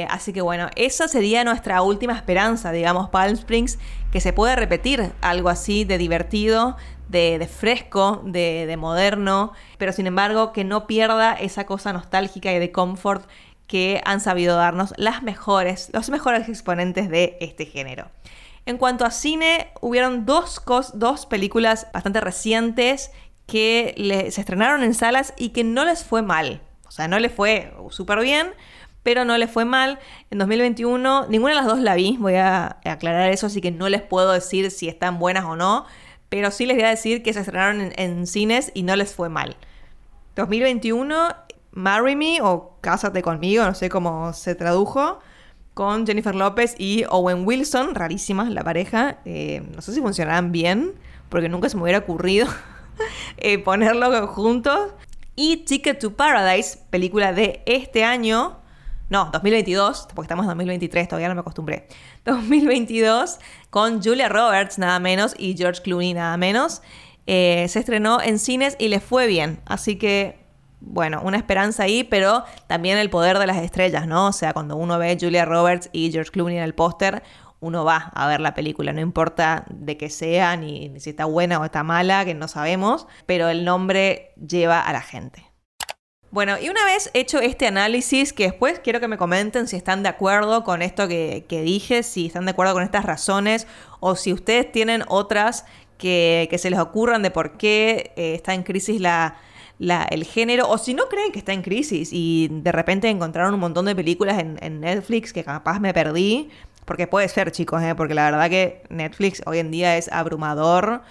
[0.08, 3.78] así que bueno, esa sería nuestra última esperanza, digamos, Palm Springs,
[4.14, 6.76] que se puede repetir algo así de divertido,
[7.08, 12.70] de, fresco, de, moderno, pero sin embargo que no pierda esa cosa nostálgica y de
[12.70, 13.28] confort
[13.66, 18.08] que han sabido darnos las mejores, los mejores exponentes de este género.
[18.66, 20.62] En cuanto a cine, hubieron dos,
[20.94, 23.10] dos películas bastante recientes
[23.48, 23.96] que
[24.30, 26.60] se estrenaron en salas y que no les fue mal.
[26.86, 28.54] O sea, no les fue súper bien,
[29.04, 30.00] pero no les fue mal.
[30.32, 33.88] En 2021, ninguna de las dos la vi, voy a aclarar eso, así que no
[33.88, 35.86] les puedo decir si están buenas o no.
[36.30, 39.28] Pero sí les voy a decir que se estrenaron en, cines y no les fue
[39.28, 39.56] mal.
[40.34, 41.36] 2021,
[41.70, 45.20] Marry Me o Cásate conmigo, no sé cómo se tradujo,
[45.74, 49.18] con Jennifer López y Owen Wilson, rarísima la pareja.
[49.26, 50.94] Eh, no sé si funcionarán bien,
[51.28, 52.48] porque nunca se me hubiera ocurrido
[53.36, 54.92] eh, ponerlo juntos.
[55.36, 58.63] Y Ticket to Paradise, película de este año,
[59.14, 61.86] no, 2022, porque estamos en 2023, todavía no me acostumbré.
[62.24, 63.38] 2022,
[63.70, 66.82] con Julia Roberts nada menos y George Clooney nada menos.
[67.28, 69.60] Eh, se estrenó en cines y le fue bien.
[69.66, 70.44] Así que,
[70.80, 74.26] bueno, una esperanza ahí, pero también el poder de las estrellas, ¿no?
[74.26, 77.22] O sea, cuando uno ve Julia Roberts y George Clooney en el póster,
[77.60, 81.60] uno va a ver la película, no importa de qué sea, ni si está buena
[81.60, 85.53] o está mala, que no sabemos, pero el nombre lleva a la gente.
[86.34, 90.02] Bueno, y una vez hecho este análisis, que después quiero que me comenten si están
[90.02, 93.68] de acuerdo con esto que, dije, si están de acuerdo con estas razones,
[94.00, 95.64] o si ustedes tienen otras
[95.96, 99.36] que, se les ocurran de por qué eh, está en crisis la,
[99.78, 103.60] el género, o si no creen que está en crisis y de repente encontraron un
[103.60, 106.50] montón de películas en, en, Netflix que capaz me perdí,
[106.84, 107.94] Porque puede ser, chicos, ¿eh?
[107.94, 111.02] porque la verdad que Netflix hoy en día es abrumador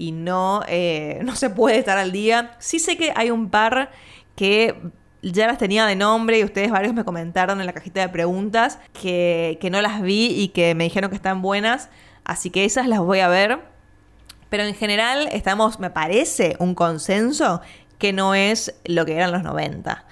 [0.00, 2.56] y no, eh, no se puede estar al día.
[2.58, 3.90] Sí sé que hay un par
[4.40, 4.74] que
[5.20, 8.78] ya las tenía de nombre y ustedes varios me comentaron en la cajita de preguntas
[8.98, 11.90] que, que no las vi y que me dijeron que están buenas.
[12.24, 13.60] Así que esas las voy a ver.
[14.48, 17.60] Pero en general estamos, me parece, un consenso
[17.98, 20.06] que no es lo que eran los 90.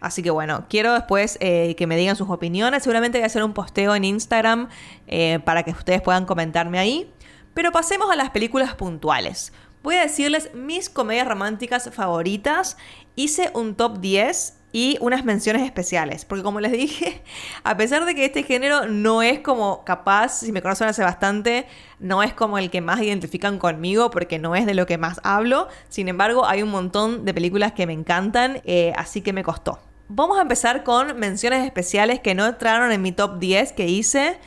[0.00, 2.84] Así que bueno, quiero después eh, que me digan sus opiniones.
[2.84, 4.70] Seguramente voy a hacer un posteo en Instagram
[5.08, 7.12] eh, para que ustedes puedan comentarme ahí.
[7.52, 9.52] Pero pasemos a las películas puntuales.
[9.84, 12.78] Voy a decirles mis comedias románticas favoritas.
[13.16, 16.24] Hice un top 10 y unas menciones especiales.
[16.24, 17.22] Porque como les dije,
[17.64, 21.66] a pesar de que este género no es como capaz, si me conocen hace bastante,
[22.00, 25.20] no es como el que más identifican conmigo porque no es de lo que más
[25.22, 25.68] hablo.
[25.88, 29.78] Sin embargo, hay un montón de películas que me encantan, eh, así que me costó.
[30.08, 34.38] Vamos a empezar con menciones especiales que no entraron en mi top 10 que hice,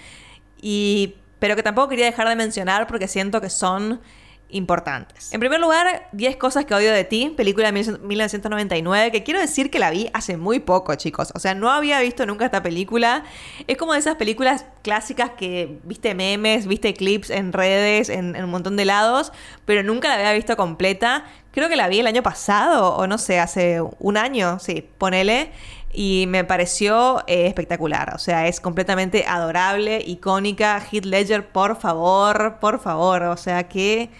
[0.62, 4.01] y, pero que tampoco quería dejar de mencionar porque siento que son
[4.50, 5.34] importantes.
[5.34, 9.70] En primer lugar, 10 cosas que odio de ti, película de 1999, que quiero decir
[9.70, 11.32] que la vi hace muy poco, chicos.
[11.36, 13.24] O sea, no había visto nunca esta película.
[13.68, 18.50] Es como de esas películas clásicas que viste memes, viste clips en redes, en, un
[18.50, 19.32] montón de lados,
[19.66, 21.26] pero nunca la había visto completa.
[21.52, 25.52] Creo que la vi el año pasado, o no sé, hace un año, sí, ponele
[25.92, 28.14] y me pareció eh, espectacular.
[28.14, 30.80] O sea, es completamente adorable, icónica.
[30.92, 33.24] Heath Ledger, por favor, por favor.
[33.24, 34.12] O sea, que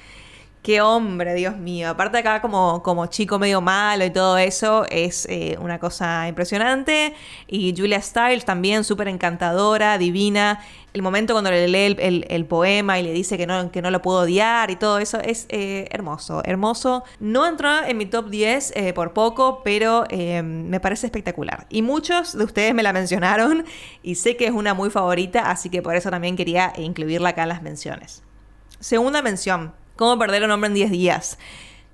[0.68, 1.88] Qué hombre, Dios mío.
[1.92, 7.14] Aparte acá como, como chico medio malo y todo eso, es eh, una cosa impresionante.
[7.48, 10.60] Y Julia Stiles también súper encantadora, divina.
[10.92, 14.02] El momento cuando le lee el, poema y le dice que no, que no lo
[14.02, 17.06] puedo odiar y todo eso es eh, hermoso, hermoso.
[17.22, 21.66] No entró en mi top 10 eh, por poco, pero me parece espectacular.
[21.70, 23.64] Y muchos de ustedes me la mencionaron
[24.04, 27.44] y sé que es una muy favorita, así que por eso también quería incluirla acá
[27.44, 28.22] en las menciones.
[28.82, 31.38] Segunda mención, Cómo perder un hombre en 10 días.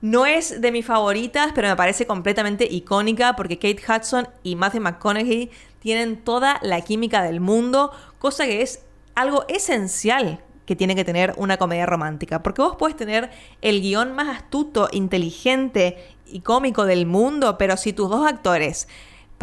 [0.01, 4.81] No es de mis favoritas, pero me parece completamente icónica porque Kate Hudson y Matthew
[4.81, 8.83] McConaughey tienen toda la química del mundo, cosa que es
[9.15, 12.43] algo esencial que tiene que tener una comedia romántica.
[12.43, 17.93] Porque vos puedes tener el guion más astuto, inteligente y cómico del mundo, pero si
[17.93, 18.87] tus dos actores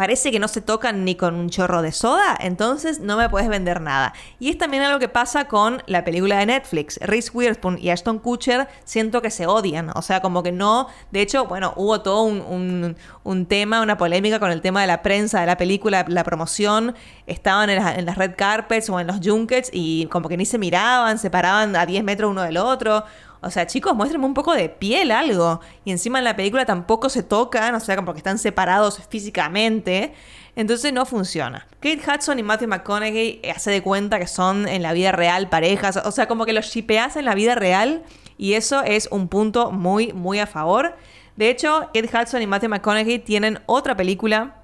[0.01, 3.47] parece que no se tocan ni con un chorro de soda, entonces no me puedes
[3.49, 4.13] vender nada.
[4.39, 6.97] Y es también algo que pasa con la película de Netflix.
[7.03, 10.87] Reese Witherspoon y Ashton Kutcher siento que se odian, o sea, como que no...
[11.11, 15.39] De hecho, bueno, hubo todo un, tema, una polémica con el tema de la prensa
[15.39, 16.95] de la película, la promoción,
[17.27, 20.57] estaban en, en, las red carpets o en los junkets y como que ni se
[20.57, 23.03] miraban, se paraban a 10 metros uno del otro.
[23.43, 25.61] O sea, chicos, muéstrenme un poco de piel, algo.
[25.83, 30.13] Y encima en la película tampoco se tocan, o sea, como que están separados físicamente.
[30.55, 31.65] Entonces no funciona.
[31.79, 35.49] Kate Hudson y Matthew McConaughey eh, hace de cuenta que son en la vida real
[35.49, 35.97] parejas.
[36.05, 38.03] O sea, como que los shipeas en la vida real.
[38.37, 40.95] Y eso es un punto muy, muy a favor.
[41.35, 44.57] De hecho, Kate Hudson y Matthew McConaughey tienen otra película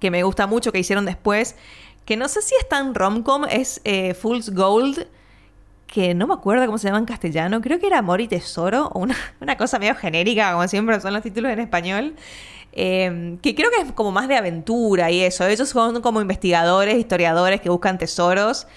[0.00, 1.54] que me gusta mucho que hicieron después.
[2.04, 5.06] Que no sé si es tan rom-com, es eh, Fool's Gold
[5.90, 8.90] que no me acuerdo cómo se llama en castellano, creo que era Amor y Tesoro,
[8.94, 12.14] una, una cosa medio genérica, como siempre son los títulos en español,
[12.72, 15.46] em, que creo que es como más de aventura y eso.
[15.46, 18.68] Ellos son como investigadores, historiadores que buscan tesoros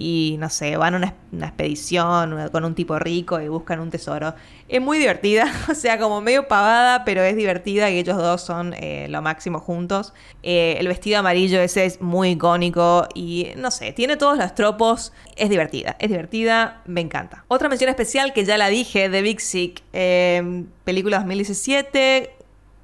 [0.00, 4.32] y no sé, van a una, expedición con un tipo rico y buscan un tesoro.
[4.68, 8.74] Es muy divertida, o sea, como medio pavada, pero es divertida y ellos dos son
[8.78, 10.14] eh, lo máximo juntos.
[10.44, 15.12] Eh, el vestido amarillo ese es muy icónico y no sé, tiene todos los tropos,
[15.34, 17.44] es divertida, es divertida, me encanta.
[17.48, 22.30] Otra mención especial que ya la dije, The Big Sick, eh, película 2017,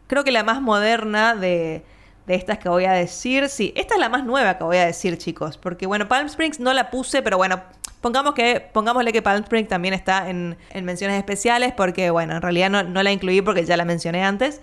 [0.08, 1.84] creo que la más moderna de
[2.26, 3.48] de estas que voy a decir.
[3.48, 5.58] Sí, esta es la más nueva que voy a decir, chicos.
[5.58, 7.62] Porque, bueno, Palm Springs no la puse, pero bueno,
[8.00, 12.70] pongamos que, pongámosle que Palm Springs también está en, menciones especiales, porque, bueno, en realidad
[12.70, 14.60] no, la incluí porque ya la mencioné antes,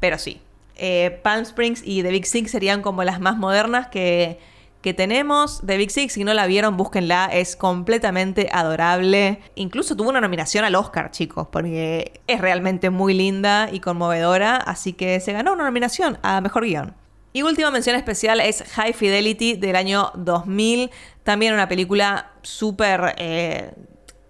[0.00, 0.40] pero sí.
[0.76, 4.40] Eh, Palm Springs y The Big Six serían como las más modernas que,
[4.84, 5.62] que tenemos.
[5.64, 9.40] The Big Six, si no la vieron, búsquenla, es completamente adorable.
[9.54, 14.92] Incluso tuvo una nominación al Oscar, chicos, porque es realmente muy linda y conmovedora, así
[14.92, 17.03] que se ganó una nominación a Mejor Guión.
[17.34, 20.88] Y última mención especial es High Fidelity del año 2000.
[21.24, 23.16] También una película súper...
[23.18, 23.72] Eh,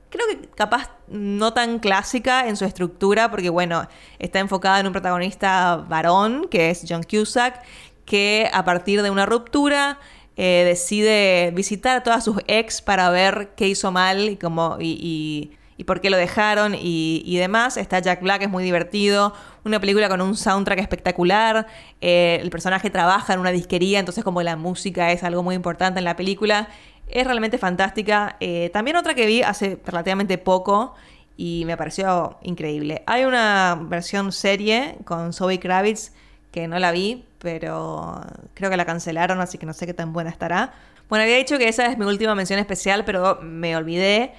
[0.08, 3.86] creo que capaz no tan clásica en su estructura, porque bueno,
[4.18, 7.62] está enfocada en un protagonista varón, que es John Cusack,
[8.06, 9.98] que a partir de una ruptura
[10.38, 14.96] eh, decide visitar a todas sus ex para ver qué hizo mal y, cómo, y
[14.98, 15.50] y
[15.82, 17.76] por qué lo dejaron y, demás.
[17.76, 19.34] Está Jack Black, es muy divertido.
[19.64, 21.66] Una película con un soundtrack espectacular.
[22.00, 25.98] Eh, el personaje trabaja en una disquería, entonces como la música es algo muy importante
[25.98, 26.68] en la película.
[27.08, 28.36] Es realmente fantástica.
[28.38, 30.94] Eh, también otra que vi hace relativamente poco
[31.36, 33.02] y me pareció increíble.
[33.06, 36.12] Hay una versión serie con Zoe Kravitz
[36.52, 38.20] que no la vi, pero
[38.54, 40.72] creo que la cancelaron, así que no sé qué tan buena estará.
[41.08, 44.32] Bueno, había dicho que esa es mi última mención especial, pero me olvidé.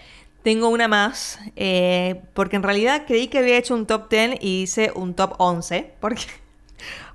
[0.45, 4.61] Tengo una más, eh, porque en realidad creí que había hecho un top 10 y
[4.61, 6.21] hice un top 11, porque,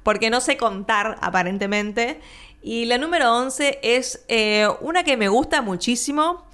[0.03, 2.21] porque no sé contar aparentemente.
[2.61, 6.45] Y la número 11 es eh, una que me gusta muchísimo,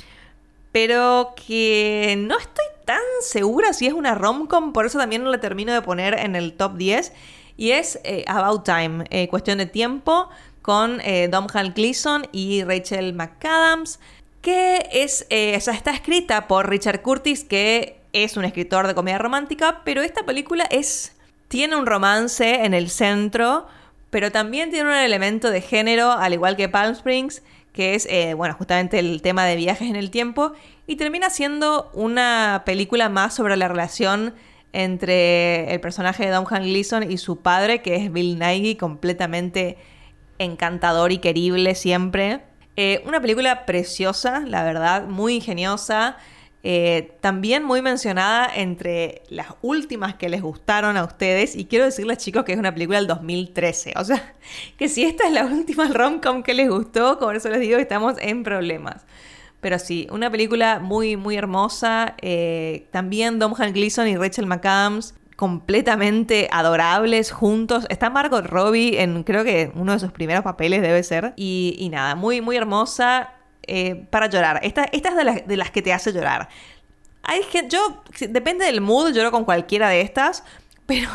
[0.70, 5.40] pero que no estoy tan segura si es una romcom, por eso también no la
[5.40, 7.10] termino de poner en el top 10.
[7.56, 10.28] Y es eh, About Time, cuestión de tiempo,
[10.66, 14.00] con eh, Domhnall Gleeson y Rachel McAdams,
[14.46, 20.02] que es, está escrita por Richard Curtis, que es un escritor de comedia romántica, pero
[20.02, 21.16] esta película es,
[21.48, 23.66] tiene un romance en el centro,
[24.10, 28.06] pero también tiene un elemento de género, al igual que Palm Springs, que es,
[28.36, 30.52] bueno, justamente el tema de viajes en el tiempo,
[30.86, 34.32] y termina siendo una película más sobre la relación
[34.72, 39.76] entre el personaje de Domhnall Gleeson y su padre, que es Bill Nighy, completamente
[40.38, 42.42] encantador y querible siempre.
[42.76, 46.16] Eh, una película preciosa, la verdad, muy ingeniosa.
[46.68, 51.54] Eh, también muy mencionada entre las últimas que les gustaron a ustedes.
[51.54, 53.94] Y quiero decirles, chicos, que es una película del 2013.
[53.96, 54.34] O sea,
[54.78, 58.16] que si esta es la última rom-com que les gustó, como eso les digo, estamos
[58.20, 59.06] en problemas.
[59.60, 62.14] Pero sí, una película muy, muy hermosa.
[62.20, 67.86] Eh, también Domhnall Gleeson y Rachel McAdams completamente adorables juntos.
[67.90, 71.34] Está Margot Robbie en creo que uno de sus primeros papeles debe ser.
[71.36, 73.34] Y, nada, muy, muy hermosa
[73.66, 74.60] eh, para llorar.
[74.62, 76.48] Esta, esta es de las, de las que te hace llorar.
[77.22, 80.42] Hay que, yo, depende del mood, lloro con cualquiera de estas.
[80.86, 81.10] Pero,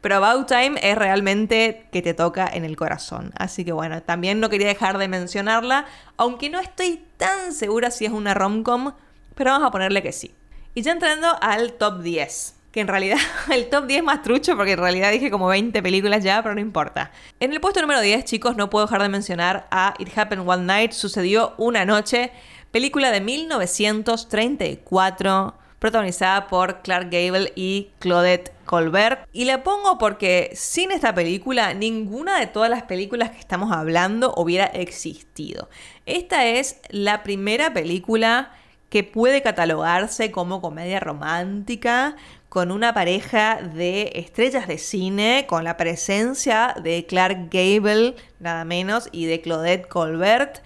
[0.00, 3.30] pero About Time es realmente que te toca en el corazón.
[3.36, 5.84] Así que bueno, también no quería dejar de mencionarla,
[6.16, 8.94] aunque no estoy tan segura si es una romcom,
[9.34, 10.34] pero vamos a ponerle que sí.
[10.74, 13.18] Y ya entrando al top 10, que en realidad
[13.52, 16.60] el top 10 más trucho porque en realidad dije como 20 películas ya, pero no
[16.60, 17.12] importa.
[17.38, 20.64] En el puesto número 10, chicos, no puedo dejar de mencionar a It Happened One
[20.64, 22.32] Night, sucedió una noche,
[22.72, 29.28] película de 1934 protagonizada por Clark Gable y Claudette Colbert.
[29.32, 34.32] Y la pongo porque sin esta película, ninguna de todas las películas que estamos hablando
[34.36, 35.68] hubiera existido.
[36.06, 38.52] Esta es la primera película
[38.90, 42.14] que puede catalogarse como comedia romántica,
[42.52, 49.08] con una pareja de estrellas de cine, con la presencia de Clark Gable, nada menos,
[49.10, 50.58] y de Claudette Colbert,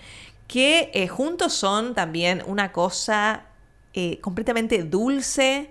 [0.49, 3.45] que eh, juntos son también una cosa
[3.95, 5.71] eh, completamente dulce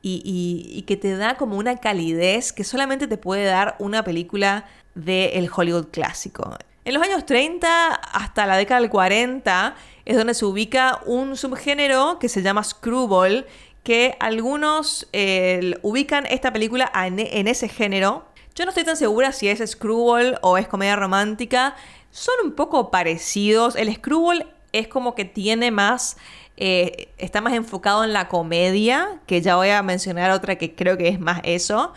[0.00, 5.50] y, que te da como una calidez que solamente te puede dar una película del
[5.54, 6.56] Hollywood clásico.
[6.86, 9.74] En los años 30 hasta la década del 40
[10.06, 13.44] es donde se ubica un subgénero que se llama screwball,
[13.82, 18.26] que algunos eh, ubican esta película en, ese género.
[18.54, 21.74] Yo no estoy tan segura si es screwball o es comedia romántica.
[22.10, 23.76] Son un poco parecidos.
[23.76, 26.16] El screwball es como que tiene más
[26.62, 30.98] eh, está más enfocado en la comedia, que ya voy a mencionar otra que creo
[30.98, 31.94] que es más eso,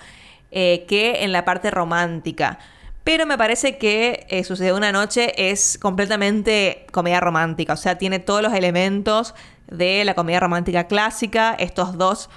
[0.52, 2.60] eh, que en la parte romántica.
[3.04, 8.20] Pero me parece que eh, Sucede una noche es completamente comedia romántica, o sea, tiene
[8.20, 9.36] todos los elementos
[9.68, 12.30] de la comedia romántica clásica, estos dos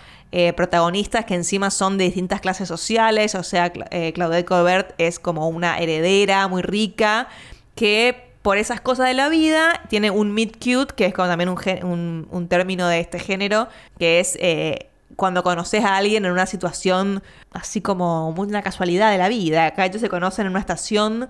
[0.54, 5.78] protagonistas que encima son de distintas clases sociales, o sea, Claudette Colbert es como una
[5.78, 7.28] heredera muy rica
[7.74, 11.48] que por esas cosas de la vida, tiene un meet cute, que es como también
[11.48, 13.66] un, término de este género,
[13.98, 19.18] que es eh, cuando conoces a alguien en una situación así como una casualidad de
[19.18, 19.66] la vida.
[19.66, 21.28] Acá ellos se conocen en una estación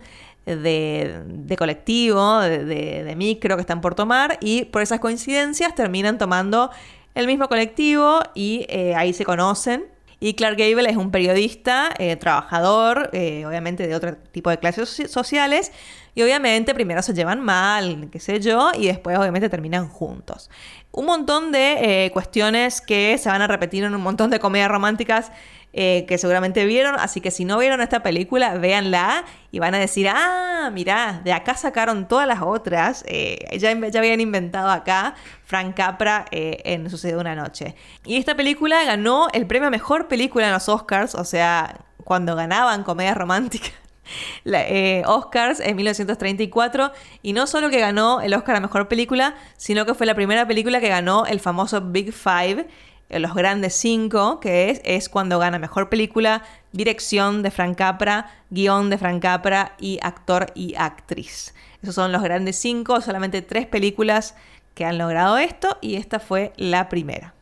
[0.55, 6.71] de, colectivo, de, micro que están por tomar, y por esas coincidencias terminan tomando
[7.15, 9.85] el mismo colectivo y eh, ahí se conocen.
[10.19, 15.73] Y Clark Gable es un periodista, eh, trabajador, obviamente de otro tipo de clases sociales,
[16.15, 20.49] y obviamente primero se llevan mal, qué sé yo, y después obviamente terminan juntos.
[20.97, 24.71] Un montón de eh, cuestiones que se van a repetir en un montón de comedias
[24.71, 25.31] románticas
[25.75, 26.97] eh, que seguramente vieron.
[26.99, 31.35] Así que si no vieron esta película, véanla y van a decir, ah, mirá, de
[31.35, 33.05] acá sacaron todas las otras.
[33.07, 37.75] Eh, ya, habían inventado acá Frank Capra en Sucedió una noche.
[38.07, 42.35] Y esta película ganó el premio a Mejor Película en los Oscars, o sea, cuando
[42.37, 43.86] ganaban comedias románticas
[44.45, 46.93] eh, Oscars en 1934
[47.23, 50.47] y no solo que ganó el Oscar a Mejor Película, sino que fue la primera
[50.47, 52.67] película que ganó el famoso Big Five,
[53.09, 56.43] eh, los grandes cinco, que es, es cuando gana Mejor Película,
[56.73, 61.55] dirección de Frank Capra, guion de Frank Capra y actor y actriz.
[61.83, 64.35] Esos son los grandes cinco, solamente tres películas
[64.75, 67.33] que han logrado esto y esta fue la primera.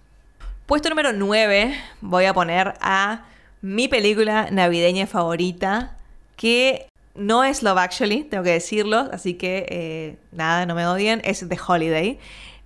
[0.67, 3.25] Puesto número 9 voy a poner a
[3.61, 5.97] mi película navideña favorita,
[6.37, 11.21] que no es Love Actually, tengo que decirlo, así que eh, nada, no me odien,
[11.25, 12.19] es The Holiday.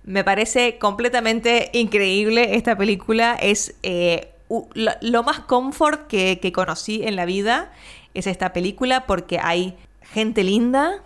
[0.03, 4.29] Me parece completamente increíble esta película, es eh,
[4.73, 7.71] lo, más comfort que, que conocí en la vida,
[8.13, 11.03] es esta película porque hay gente linda,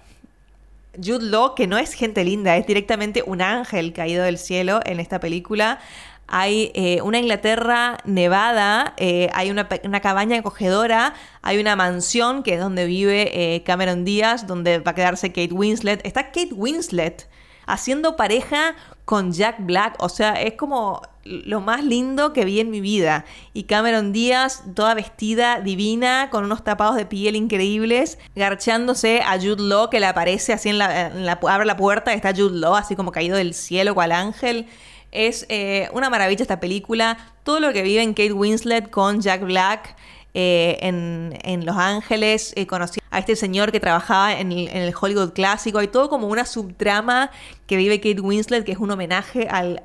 [0.96, 5.00] Jude Law, que no es gente linda, es directamente un ángel caído del cielo en
[5.00, 5.80] esta película.
[6.28, 12.60] Hay eh, una Inglaterra nevada, eh, hay una, cabaña acogedora, hay una mansión que es
[12.60, 16.06] donde vive eh, Cameron Díaz, donde va a quedarse Kate Winslet.
[16.06, 17.30] Está Kate Winslet
[17.66, 19.96] haciendo pareja con Jack Black.
[20.00, 23.26] O sea, es como lo más lindo que vi en mi vida.
[23.54, 29.64] Y Cameron Díaz, toda vestida, divina, con unos tapados de piel increíbles, garchándose a Jude
[29.64, 33.12] Law, que le aparece así en la, abre la puerta, está Jude Law, así como
[33.12, 34.68] caído del cielo, cual ángel.
[35.14, 37.18] Es eh, una maravilla esta película.
[37.44, 39.96] Todo lo que vive en Kate Winslet con Jack Black.
[40.36, 45.78] Eh, en, Los Ángeles, eh, conocí a este señor que trabajaba en el, Hollywood clásico,
[45.78, 47.30] hay todo como una subtrama
[47.68, 49.84] que vive Kate Winslet, que es un homenaje al,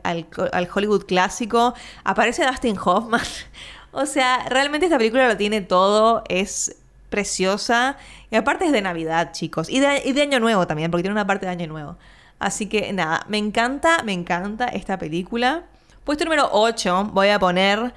[0.75, 3.21] Hollywood clásico, aparece Dustin Hoffman,
[3.93, 6.77] o sea, realmente esta película lo tiene todo, es
[7.11, 7.99] preciosa,
[8.31, 11.13] y aparte es de Navidad, chicos, y de, y de Año Nuevo también, porque tiene
[11.13, 11.99] una parte de Año Nuevo.
[12.39, 15.65] Así que nada, me encanta, me encanta esta película.
[16.05, 17.93] Puesto número 8 voy a poner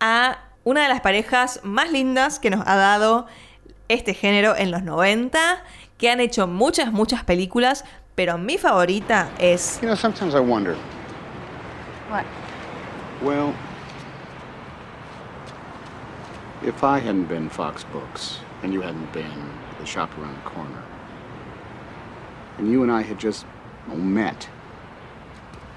[0.00, 3.26] a una de las parejas más lindas que nos ha dado
[3.88, 5.38] este género en los 90,
[5.96, 7.84] que han hecho muchas, muchas películas,
[8.14, 9.78] pero mi favorita es...
[9.80, 10.76] You know, sometimes I wonder.
[12.10, 12.24] What?
[13.22, 13.54] Well,
[16.62, 20.82] if I hadn't been Fox Books, and you hadn't been the shop around the corner,
[22.58, 23.46] and you and I had just
[23.94, 24.48] met.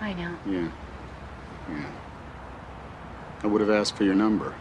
[0.01, 0.35] I know.
[0.45, 0.69] Yeah.
[1.69, 1.85] Yeah.
[3.43, 4.55] I would have asked for your number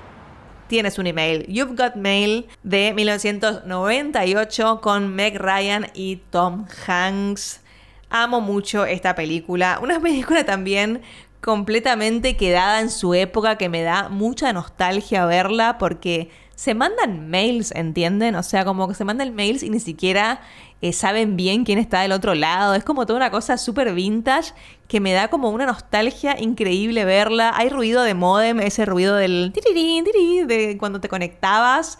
[0.68, 1.44] tienes un email.
[1.49, 7.61] You've Got Mail de 1998 con Meg Ryan y Tom Hanks.
[8.11, 9.80] Amo mucho esta película.
[9.82, 11.03] Una película también
[11.40, 17.70] completamente quedada en su época que me da mucha nostalgia verla porque se mandan mails,
[17.72, 18.34] ¿entienden?
[18.34, 20.40] O sea, como que se mandan mails y ni siquiera
[20.80, 22.74] eh, saben bien quién está del otro lado.
[22.74, 24.52] Es como toda una cosa súper vintage
[24.86, 27.52] que me da como una nostalgia increíble verla.
[27.56, 30.04] Hay ruido de modem, ese ruido del tirirín,
[30.46, 31.98] de cuando te conectabas.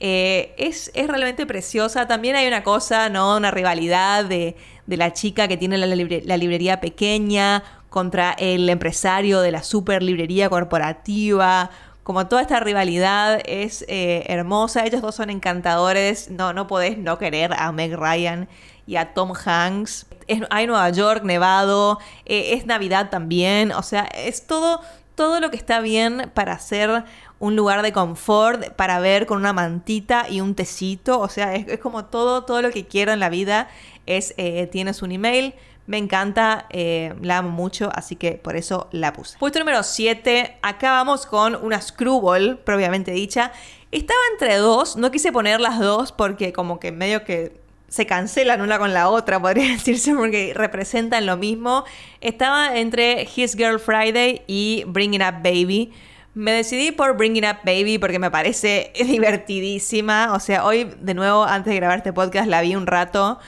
[0.00, 2.06] Eh, es, realmente preciosa.
[2.06, 3.36] También hay una cosa, ¿no?
[3.36, 4.56] Una rivalidad de,
[4.86, 11.70] la chica que tiene la, librería pequeña contra el empresario de la super librería corporativa
[12.10, 17.18] como toda esta rivalidad es eh, hermosa, ellos dos son encantadores, no, no podés no
[17.18, 18.48] querer a Meg Ryan
[18.84, 20.06] y a Tom Hanks.
[20.50, 24.80] hay Nueva York, nevado, eh, es Navidad también, o sea, es todo,
[25.14, 27.04] todo lo que está bien para hacer
[27.38, 31.78] un lugar de confort, para ver con una mantita y un tecito, o sea, es,
[31.78, 33.68] como todo, todo lo que quiero en la vida
[34.06, 35.54] es, eh, tienes un email,
[35.90, 39.36] me encanta, eh, la amo mucho, así que por eso la puse.
[39.38, 43.50] Puesto número 7, acá vamos con una Screwball, propiamente dicha.
[43.90, 48.60] Estaba entre dos, no quise poner las dos porque como que medio que se cancelan
[48.60, 51.82] una con la otra, podría decirse, porque representan lo mismo.
[52.20, 55.92] Estaba entre His Girl Friday y Bringing Up Baby.
[56.34, 60.34] Me decidí por Bringing Up Baby porque me parece divertidísima.
[60.34, 63.40] O sea, hoy de nuevo, antes de grabar este podcast, la vi un rato.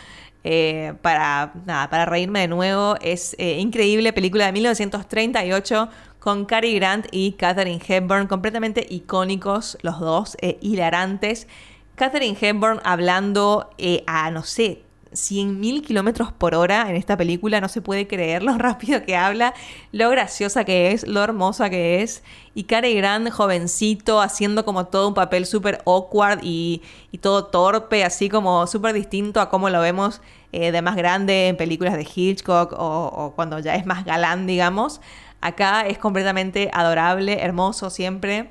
[0.45, 2.97] Eh, para, nada, para reírme de nuevo.
[3.01, 5.89] Es eh, increíble, película de 1938
[6.19, 11.47] con Cary Grant y Katherine Hepburn, completamente icónicos los dos, eh, hilarantes.
[11.95, 13.71] Katherine Hepburn hablando
[14.07, 14.83] a, no sé,
[15.13, 17.61] 100.000 kilómetros por hora en esta película.
[17.61, 19.55] No se puede creer lo rápido que habla,
[19.93, 22.23] lo graciosa que es, lo hermosa que es.
[22.55, 26.83] Y Cary Grant, jovencito, haciendo como todo un papel súper awkward y,
[27.21, 30.21] todo torpe, así como súper distinto a cómo lo vemos
[30.53, 35.01] eh, de más grande en películas de Hitchcock o, cuando ya es más galán, digamos.
[35.41, 38.51] Acá es completamente adorable, hermoso siempre.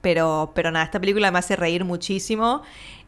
[0.00, 2.62] Pero, pero nada, esta película me hace reír muchísimo.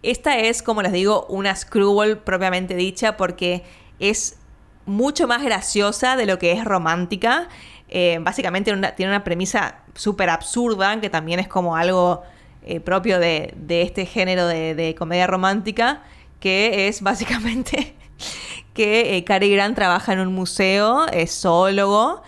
[0.06, 3.64] Esta es, como les digo, una screwball propiamente dicha porque
[3.98, 4.38] es
[4.84, 7.48] mucho más graciosa de lo que es romántica.
[7.88, 12.22] Eh, básicamente tiene una premisa súper absurda, que también es como algo
[12.62, 16.04] eh, propio de, este género de, comedia romántica,
[16.38, 17.96] que es básicamente
[18.74, 22.22] que eh, Cary Grant trabaja en un museo, es zoólogo,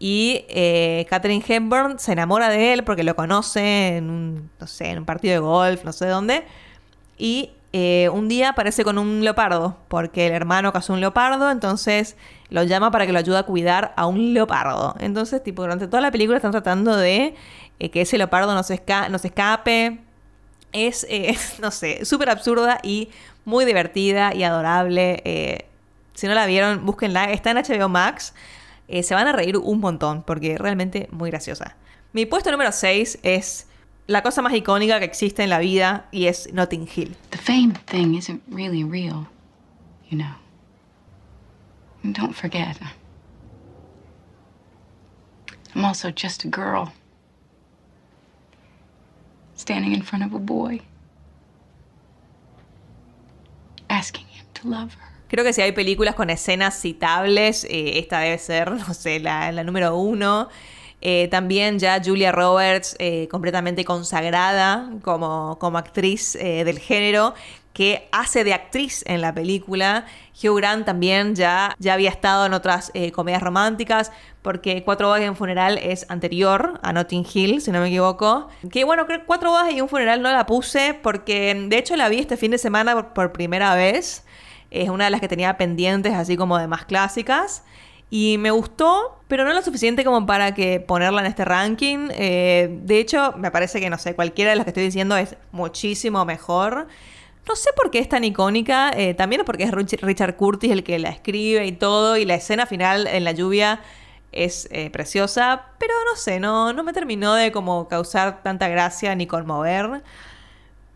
[0.00, 0.46] y
[1.10, 5.04] Catherine Hepburn se enamora de él porque lo conoce en un, no sé, en un
[5.04, 6.46] partido de golf, no sé dónde.
[7.18, 12.16] Y eh, un día aparece con un leopardo, porque el hermano cazó un leopardo, entonces
[12.48, 14.94] lo llama para que lo ayude a cuidar a un leopardo.
[15.00, 17.34] Entonces, tipo, durante toda la película están tratando de
[17.78, 19.98] eh, que ese leopardo no se, escape.
[20.72, 23.10] Es, eh, no sé, súper absurda y
[23.44, 25.66] muy divertida y adorable.
[26.14, 27.32] si no la vieron, búsquenla.
[27.32, 28.34] Está en HBO Max.
[29.02, 31.76] se van a reír un montón porque es realmente muy graciosa.
[32.12, 33.66] Mi puesto número 6 es
[34.08, 37.14] la cosa más icónica que existe en la vida y es Notting Hill.
[37.30, 39.28] The fame thing isn't really real,
[40.10, 40.34] you know.
[42.02, 42.78] And don't forget,
[45.74, 46.90] I'm also just a girl
[49.54, 50.80] standing in front of a boy,
[53.90, 55.08] asking him to love her.
[55.28, 59.52] Creo que si hay películas con escenas citables, eh, esta debe ser, no sé, la,
[59.52, 60.48] la número uno.
[61.00, 67.34] Eh, también ya Julia Roberts, eh, completamente consagrada como, como actriz eh, del género,
[67.72, 70.06] que hace de actriz en la película.
[70.42, 74.10] Hugh Grant también ya, ya había estado en otras comedias románticas,
[74.42, 78.48] porque Cuatro bodas y un funeral es anterior a Notting Hill, si no me equivoco.
[78.72, 81.94] Que bueno, creo que Cuatro bodas y un funeral no la puse, porque de hecho
[81.94, 84.24] la vi este fin de semana por primera vez.
[84.72, 87.62] Es una de las que tenía pendientes, así como de más clásicas.
[88.10, 92.08] Y me gustó, pero no lo suficiente como para que ponerla en este ranking.
[92.12, 95.36] Eh, de hecho, me parece que, no sé, cualquiera de las que estoy diciendo es
[95.52, 96.88] muchísimo mejor.
[97.46, 100.98] No sé por qué es tan icónica, eh, también porque es Richard Curtis el que
[100.98, 103.80] la escribe y todo, y la escena final en la lluvia
[104.32, 109.14] es eh, preciosa, pero no sé, no, no me terminó de como causar tanta gracia
[109.14, 110.02] ni conmover.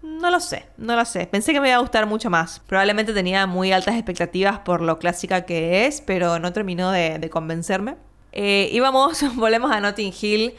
[0.02, 1.26] No lo sé, no lo sé.
[1.28, 2.60] Pensé que me iba a gustar mucho más.
[2.66, 7.94] Probablemente tenía muy altas expectativas por lo clásica que es, pero no terminó de, convencerme.
[8.32, 10.54] Eh, y vamos, volvemos a Notting Hill.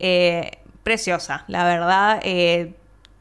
[0.00, 0.50] Eh,
[0.82, 2.20] preciosa, la verdad.
[2.24, 2.74] Eh,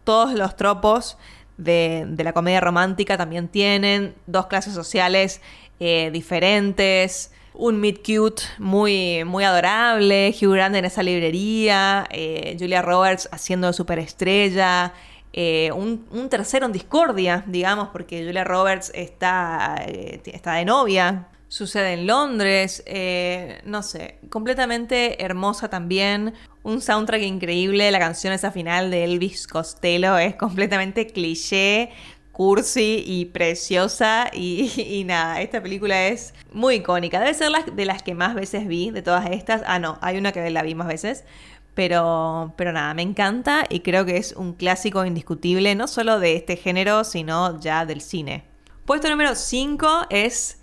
[0.04, 1.18] todos los tropos
[1.58, 5.42] de, la comedia romántica también tienen dos clases sociales
[5.80, 12.08] diferentes un meet cute muy, muy adorable, Hugh Grant en esa librería,
[12.60, 14.94] Julia Roberts haciendo superestrella,
[15.34, 21.28] eh, un, tercero en discordia, digamos, porque Julia Roberts está, eh, está de novia.
[21.50, 26.34] Sucede en Londres, eh, no sé, completamente hermosa también.
[26.64, 31.92] Un soundtrack increíble, la canción esa final de Elvis Costello es completamente cliché,
[32.34, 34.30] cursi y preciosa.
[34.34, 37.20] Y, y, nada, esta película es muy icónica.
[37.20, 39.64] Debe ser la, de las que más veces vi de todas estas.
[39.68, 41.24] Ah, no, hay una que la vi más veces.
[41.78, 46.36] Pero, pero nada, me encanta y creo que es un clásico indiscutible, no solo de
[46.36, 48.46] este género, sino ya del cine.
[48.86, 50.58] Puesto número 5 es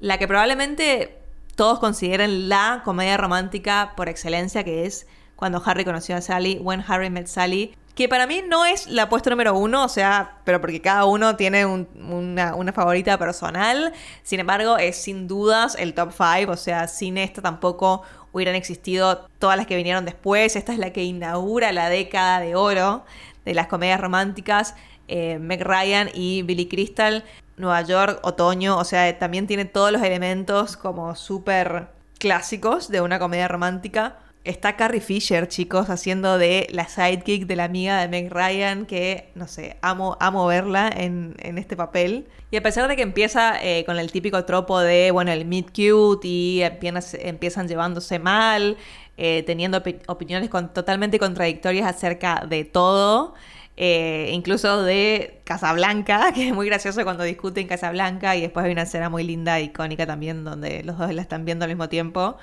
[0.00, 1.20] la que probablemente
[1.54, 6.82] todos consideren la comedia romántica por excelencia, que es cuando Harry conoció a Sally, When
[6.88, 10.60] Harry Met Sally, que para mí no es la puesta número uno, o sea, pero
[10.60, 13.92] porque cada uno tiene una, una, favorita personal,
[14.22, 18.02] sin embargo es sin dudas el top 5, o sea, sin esto tampoco
[18.32, 20.56] hubieran existido todas las que vinieron después.
[20.56, 23.04] Esta es la que inaugura la década de oro
[23.44, 24.74] de las comedias románticas.
[25.08, 27.24] Eh, Meg Ryan y Billy Crystal,
[27.56, 33.18] Nueva York, otoño, o sea, también tiene todos los elementos como súper clásicos de una
[33.18, 34.18] comedia romántica.
[34.50, 39.28] Está Carrie Fisher, chicos, haciendo de la sidekick de la amiga de Meg Ryan, que,
[39.36, 42.26] no sé, amo, amo verla en, este papel.
[42.50, 45.68] Y a pesar de que empieza eh, con el típico tropo de, bueno, el meet
[45.68, 48.76] cute y empiezan, llevándose mal,
[49.16, 53.34] eh, teniendo opiniones totalmente contradictorias acerca de todo,
[53.76, 58.82] eh, incluso de Casablanca, que es muy gracioso cuando discuten Casablanca y después hay una
[58.82, 62.36] escena muy linda, icónica también, donde los dos la están viendo al mismo tiempo.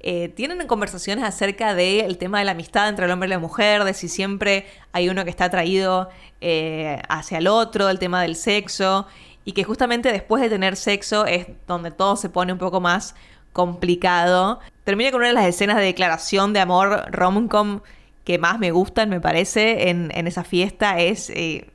[0.00, 3.82] Eh, tienen conversaciones acerca del tema de la amistad entre el hombre y la mujer,
[3.84, 6.08] de si siempre hay uno que está atraído
[6.40, 9.06] eh, hacia el otro, el tema del sexo,
[9.44, 13.16] y que justamente después de tener sexo es donde todo se pone un poco más
[13.52, 14.60] complicado.
[14.84, 17.80] Termina con una de las escenas de declaración de amor rom-com
[18.22, 21.70] que más me gustan, me parece, en, esa fiesta, es eh,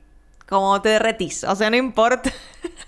[0.48, 2.32] como te derretís, o sea, no importa.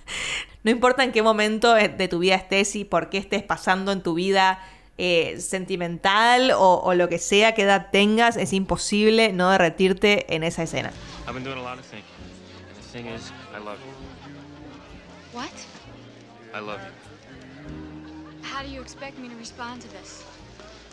[0.65, 4.03] no importa en qué momento de tu vida estés y por qué estés pasando en
[4.03, 4.61] tu vida
[4.99, 10.43] eh, sentimental o, o, lo que sea que edad tengas, es imposible no derretirte en
[10.43, 10.93] esa escena.
[11.27, 12.09] I've been doing a lot of thinking.
[12.69, 13.93] And the thing is, I love you.
[15.33, 15.53] What?
[16.55, 18.43] I love you.
[18.43, 20.25] How do you expect me to respond to this?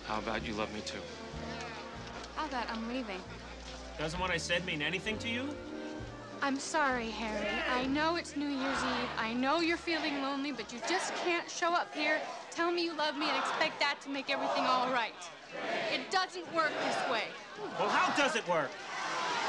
[0.05, 0.99] How about you love me too?
[2.35, 3.21] How about I'm leaving?
[3.97, 5.47] Doesn't what I said mean anything to you?
[6.41, 7.47] I'm sorry, Harry.
[7.71, 9.09] I know it's New Year's Eve.
[9.17, 12.19] I know you're feeling lonely, but you just can't show up here,
[12.53, 15.17] tell me you love me, and expect that to make everything all right.
[15.91, 17.25] It doesn't work this way.
[17.79, 18.69] Well, how does it work?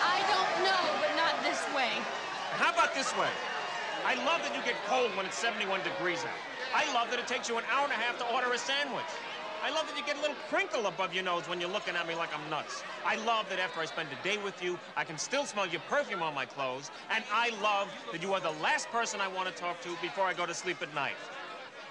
[0.01, 1.93] I don't know, but not this way.
[2.57, 3.31] How about this way?
[4.05, 6.41] I love that you get cold when it's 71 degrees out.
[6.75, 9.09] I love that it takes you an hour and a half to order a sandwich.
[9.65, 12.07] I love that you get a little crinkle above your nose when you're looking at
[12.07, 12.85] me like I'm nuts.
[13.07, 15.81] I love that after I spend a day with you, I can still smell your
[15.89, 16.91] perfume on my clothes.
[17.11, 20.25] And I love that you are the last person I want to talk to before
[20.25, 21.17] I go to sleep at night.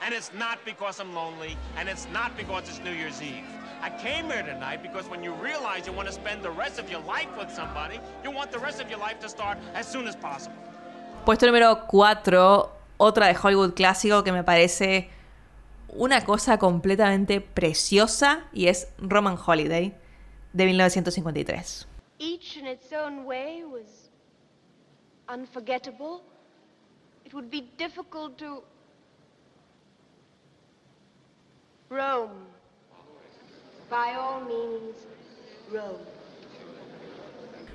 [0.04, 3.46] And it's not because I'm lonely, and it's not because it's New Year's Eve.
[3.82, 6.92] I came here tonight because when you realize you want to spend the rest of
[6.92, 10.06] your life with somebody, you want the rest of your life to start as soon
[10.06, 10.58] as possible.
[11.26, 15.10] Puesto número 4, otra de Hollywood clásico que me parece
[15.88, 19.94] una cosa completamente preciosa y es Roman Holiday
[20.52, 21.88] de 1953.
[22.20, 24.10] Each in its own way was
[25.30, 26.24] unforgettable.
[27.24, 28.66] It would be difficult to.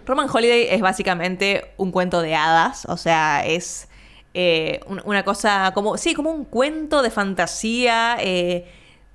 [0.04, 3.88] Roman Holiday es básicamente un cuento de hadas, o sea, es
[4.34, 8.66] eh, una cosa como, sí, como un cuento de fantasía eh,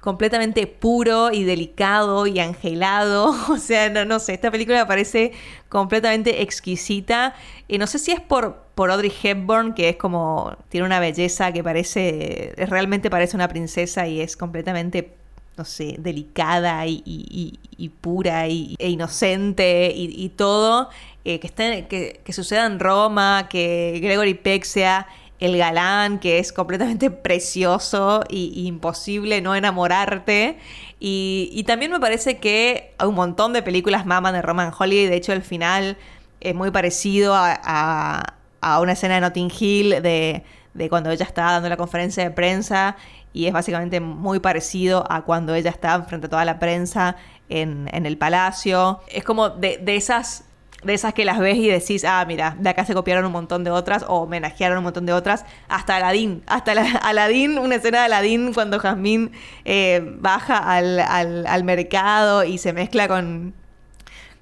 [0.03, 3.33] completamente puro y delicado y angelado.
[3.49, 5.31] O sea, no, sé, esta película me parece
[5.69, 7.35] completamente exquisita.
[7.69, 11.53] Y no sé si es por, por Audrey Hepburn, que es como, tiene una belleza
[11.53, 15.13] que parece, realmente parece una princesa y es completamente
[15.55, 20.89] no sé, delicada y, pura y, e inocente y, todo,
[21.25, 25.07] eh, que, está, que, que, suceda en Roma, que Gregory Peck sea
[25.43, 30.57] el galán, que es completamente precioso y, imposible no enamorarte.
[30.99, 35.33] Y, también me parece que un montón de películas maman de Roman Holiday, de hecho
[35.33, 35.97] el final
[36.39, 38.33] es muy parecido a,
[38.81, 40.43] una escena de Notting Hill de,
[40.89, 42.95] cuando ella está dando la conferencia de prensa
[43.33, 47.17] y es básicamente muy parecido a cuando ella está frente a toda la prensa
[47.49, 49.01] en, el palacio.
[49.09, 50.45] Es como de, esas
[50.83, 53.63] de esas que las ves y decís, ah, mira, de acá se copiaron un montón
[53.63, 57.99] de otras o homenajearon un montón de otras, hasta Aladdin, hasta la, Aladdin, una escena
[57.99, 59.31] de Aladdin cuando Jasmine
[59.65, 63.53] eh, baja al, mercado y se mezcla con,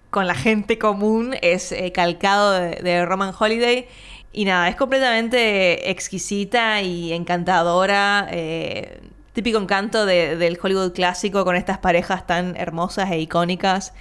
[0.09, 3.87] con la gente común, es eh, calcado de Roman Holiday.
[4.33, 8.27] Y nada, es completamente exquisita y encantadora.
[8.31, 9.01] Eh,
[9.33, 13.93] típico encanto del Hollywood clásico con estas parejas tan hermosas e icónicas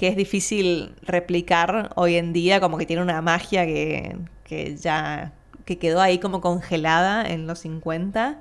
[0.00, 5.34] que es difícil replicar hoy en día, como que tiene una magia que, que ya
[5.66, 8.40] que quedó ahí como congelada en los 50.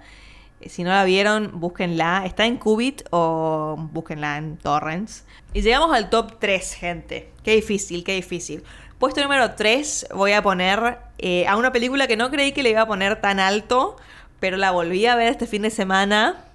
[0.65, 2.23] Si no la vieron, búsquenla.
[2.25, 5.25] Está en Qubit o búsquenla en Torrents.
[5.53, 7.29] Y llegamos al top 3, gente.
[7.43, 8.63] Qué difícil, qué difícil.
[8.97, 12.69] Puesto número 3 voy a poner eh, a una película que no creí que le
[12.69, 13.97] iba a poner tan alto,
[14.39, 16.45] pero la volví a ver este fin de semana.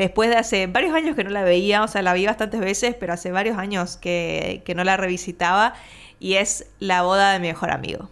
[0.00, 2.96] Después de hace varios años que no la veía, o sea, la vi bastantes veces,
[2.98, 5.74] pero hace varios años que, que no la revisitaba.
[6.18, 8.08] Y es La boda de mi mejor amigo.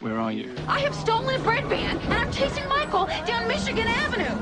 [0.00, 0.54] Where are you?
[0.66, 4.34] I have stolen a bread van and I'm chasing Michael down Michigan Avenue.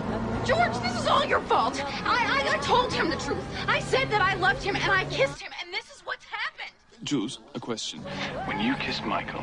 [0.47, 1.83] George, this is all your fault.
[2.05, 3.43] I, I, I told him the truth.
[3.67, 6.71] I said that I loved him and I kissed him, and this is what's happened.
[7.03, 8.03] Jules, a question.
[8.47, 9.43] When you kissed Michael,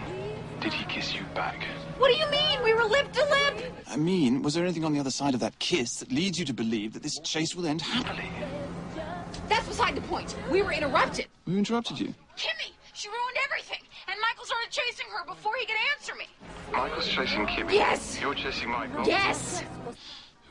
[0.61, 1.67] did he kiss you back?
[1.97, 2.63] What do you mean?
[2.63, 3.73] We were lip to lip.
[3.87, 6.45] I mean, was there anything on the other side of that kiss that leads you
[6.45, 8.29] to believe that this chase will end happily?
[9.47, 10.35] That's beside the point.
[10.51, 11.27] We were interrupted.
[11.45, 12.13] Who interrupted you?
[12.37, 12.71] Kimmy.
[12.93, 13.79] She ruined everything.
[14.07, 16.25] And Michael started chasing her before he could answer me.
[16.71, 17.73] Michael's chasing Kimmy.
[17.73, 18.19] Yes.
[18.21, 19.05] You're chasing Michael.
[19.05, 19.63] Yes.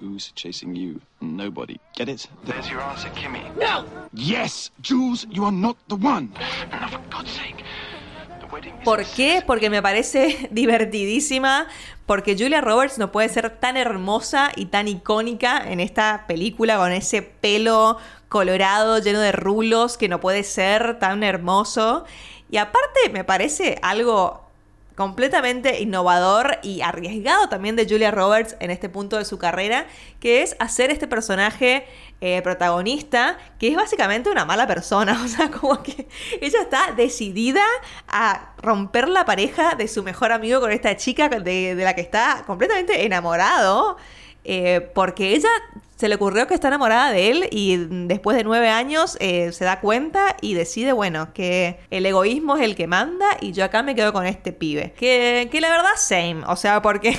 [0.00, 1.00] Who's chasing you?
[1.20, 1.80] Nobody.
[1.94, 2.26] Get it?
[2.44, 3.56] There's your answer, Kimmy.
[3.56, 3.86] No!
[4.12, 4.70] Yes!
[4.82, 6.32] Jules, you are not the one.
[6.70, 7.64] Now, for God's sake.
[8.84, 9.42] ¿Por qué?
[9.46, 11.66] Porque me parece divertidísima,
[12.06, 16.92] porque Julia Roberts no puede ser tan hermosa y tan icónica en esta película con
[16.92, 17.98] ese pelo
[18.28, 22.04] colorado lleno de rulos que no puede ser tan hermoso.
[22.50, 24.45] Y aparte me parece algo
[24.96, 29.86] completamente innovador y arriesgado también de Julia Roberts en este punto de su carrera,
[30.20, 31.86] que es hacer este personaje
[32.22, 36.08] eh, protagonista, que es básicamente una mala persona, o sea, como que
[36.40, 37.62] ella está decidida
[38.08, 42.00] a romper la pareja de su mejor amigo con esta chica de, de la que
[42.00, 43.98] está completamente enamorado.
[44.48, 45.48] Eh, porque ella
[45.96, 47.76] se le ocurrió que está enamorada de él y
[48.06, 52.62] después de nueve años eh, se da cuenta y decide, bueno, que el egoísmo es
[52.62, 54.92] el que manda y yo acá me quedo con este pibe.
[54.96, 56.42] Que, que la verdad, same.
[56.46, 57.18] O sea, porque,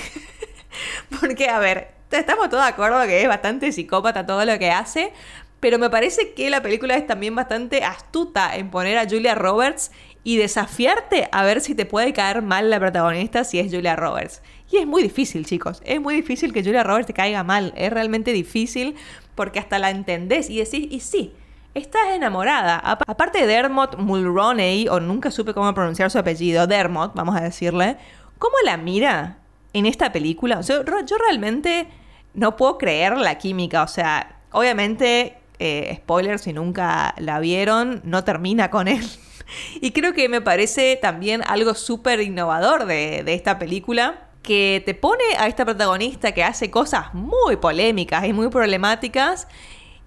[1.19, 5.11] porque, a ver, estamos todos de acuerdo que es bastante psicópata todo lo que hace,
[5.59, 9.91] pero me parece que la película es también bastante astuta en poner a Julia Roberts
[10.23, 14.41] y desafiarte a ver si te puede caer mal la protagonista si es Julia Roberts.
[14.69, 15.81] Y es muy difícil, chicos.
[15.85, 17.73] Es muy difícil que Julia Roberts te caiga mal.
[17.77, 18.95] Es realmente difícil
[19.35, 21.33] porque hasta la entendés y decís, y sí,
[21.73, 22.77] estás enamorada.
[22.77, 27.97] Aparte de Dermot Mulroney, o nunca supe cómo pronunciar su apellido, Dermot, vamos a decirle,
[28.39, 29.37] ¿cómo la mira
[29.73, 30.61] en esta película?
[30.61, 31.87] yo, realmente
[32.33, 33.83] no puedo creer la química.
[33.83, 39.07] O sea, obviamente, eh, spoiler, si nunca la vieron, no termina con él.
[39.81, 44.93] y creo que me parece también algo súper innovador de, de esta película que te
[44.93, 49.45] pone a esta protagonista que hace cosas muy polémicas y muy problemáticas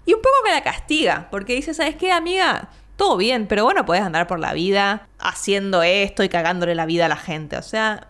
[0.03, 2.69] y un poco me la castiga, porque dice, ¿sabes qué, amiga?
[2.95, 7.05] Todo bien, pero bueno, puedes andar por la vida haciendo esto y cagándole la vida
[7.05, 7.55] a la gente.
[7.55, 8.07] O sea,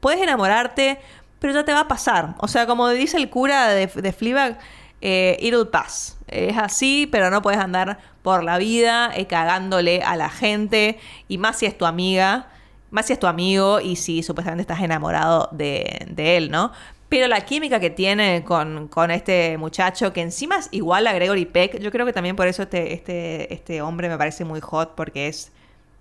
[0.00, 0.98] puedes enamorarte,
[1.38, 2.34] pero ya te va a pasar.
[2.40, 4.58] O sea, como dice el cura de, de Fleabag,
[5.00, 6.18] eh, it'll pass.
[6.26, 11.38] Es así, pero no puedes andar por la vida eh, cagándole a la gente, y
[11.38, 12.48] más si es tu amiga,
[12.90, 16.72] más si es tu amigo y si supuestamente estás enamorado de, él, ¿no?
[17.08, 21.78] Pero la química que tiene con, este muchacho, que encima es igual a Gregory Peck,
[21.80, 25.26] yo creo que también por eso este, este, este hombre me parece muy hot, porque
[25.26, 25.52] es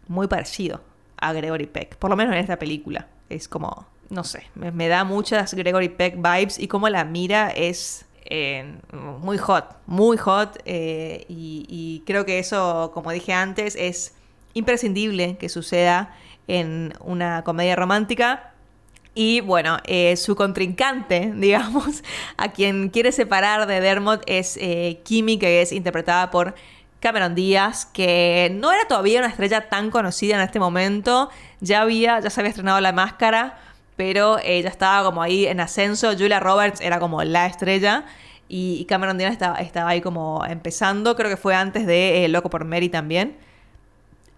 [0.07, 0.81] muy parecido
[1.17, 3.07] a Gregory Peck, por lo menos en esta película.
[3.29, 8.05] Es como, no sé, me, da muchas Gregory Peck vibes y como la mira es
[8.25, 10.59] eh, muy hot, muy hot.
[10.65, 14.13] Eh, y creo que eso, como dije antes, es
[14.53, 16.15] imprescindible que suceda
[16.49, 18.49] en una comedia romántica
[19.15, 22.03] y bueno, eh, su contrincante, digamos,
[22.37, 26.55] a quien quiere separar de Dermot es eh, Kimi, que es interpretada por
[26.99, 31.29] Cameron Díaz, que no era todavía una estrella tan conocida en este momento.
[31.59, 33.57] Ya había, ya se había estrenado La Máscara,
[33.95, 36.11] pero ella estaba como ahí en ascenso.
[36.17, 38.05] Julia Roberts era como la estrella.
[38.47, 41.15] Y Cameron Díaz estaba, estaba ahí como empezando.
[41.15, 43.37] Creo que fue antes de eh, Loco por Mary también.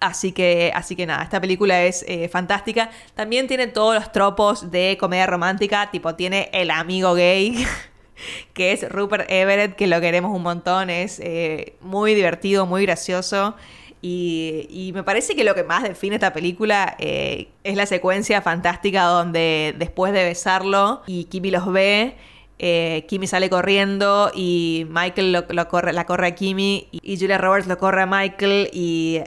[0.02, 2.89] Así que, así que nada, esta película es eh, fantástica.
[3.14, 7.66] También tiene todos los tropos de comedia romántica, tipo tiene el amigo gay,
[8.54, 13.56] que es Rupert Everett, que lo queremos un montón, es eh, muy divertido, muy gracioso.
[14.02, 19.04] Y, me parece que lo que más define esta película eh, es la secuencia fantástica
[19.04, 22.16] donde después de besarlo y Kimi los ve
[22.64, 27.80] eh, Kimi sale corriendo y Michael corre, la corre a Kimi y, Julia Roberts lo
[27.80, 29.20] corre a Michael y,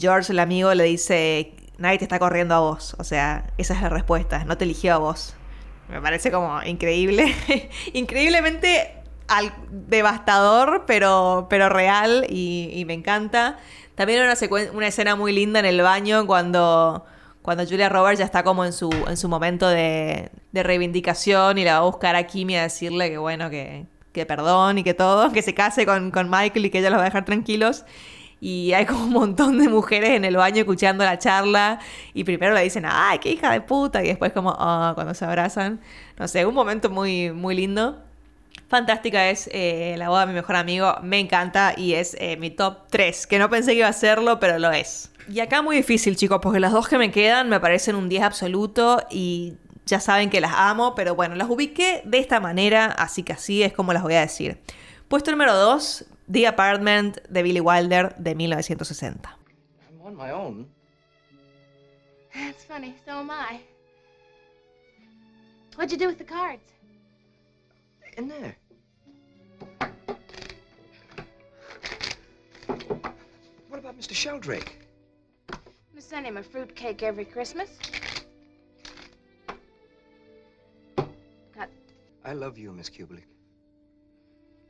[0.00, 2.96] George, el amigo, le dice, nadie te está corriendo a vos.
[2.98, 5.34] O sea, esa es la respuesta, no te eligió a vos.
[5.90, 7.34] Me parece como increíble,
[7.92, 8.94] increíblemente
[9.70, 13.58] devastador, pero, pero real y, me encanta.
[13.96, 14.32] También una,
[14.72, 17.04] una escena muy linda en el baño cuando
[17.42, 21.74] cuando Julia Roberts ya está como en su, en su momento de, reivindicación y la
[21.74, 25.30] va a buscar a Kimi a decirle que bueno, que, que perdón y que todo,
[25.32, 27.84] que se case con, Michael y que ella los va a dejar tranquilos.
[28.40, 31.80] Y hay como un montón de mujeres en el baño escuchando la charla.
[32.14, 34.02] Y primero le dicen, ¡ay, qué hija de puta!
[34.04, 35.80] Y después, como, oh, cuando se abrazan.
[36.18, 38.00] No sé, un momento muy, muy lindo.
[38.68, 40.96] Fantástica es eh, la boda de mi mejor amigo.
[41.02, 43.26] Me encanta y es eh, mi top 3.
[43.26, 45.10] Que no pensé que iba a serlo, pero lo es.
[45.28, 48.22] Y acá muy difícil, chicos, porque las dos que me quedan me parecen un 10
[48.22, 53.22] absoluto y ya saben que las amo, pero bueno, las ubiqué de esta manera, así
[53.22, 54.58] que así es como las voy a decir.
[55.06, 59.38] Puesto número 2, The Apartment de Billy Wilder de 1960.
[59.90, 60.66] I'm on my own.
[62.32, 63.60] That's funny, so am I.
[65.76, 66.72] What'd you do with the cards?
[68.16, 68.56] In there.
[73.68, 74.14] What about Mr.
[74.14, 74.77] Sheldrake?
[76.08, 77.68] Send him a fruitcake every Christmas.
[81.54, 81.68] Got
[82.24, 83.26] I love you, Miss Kubelik.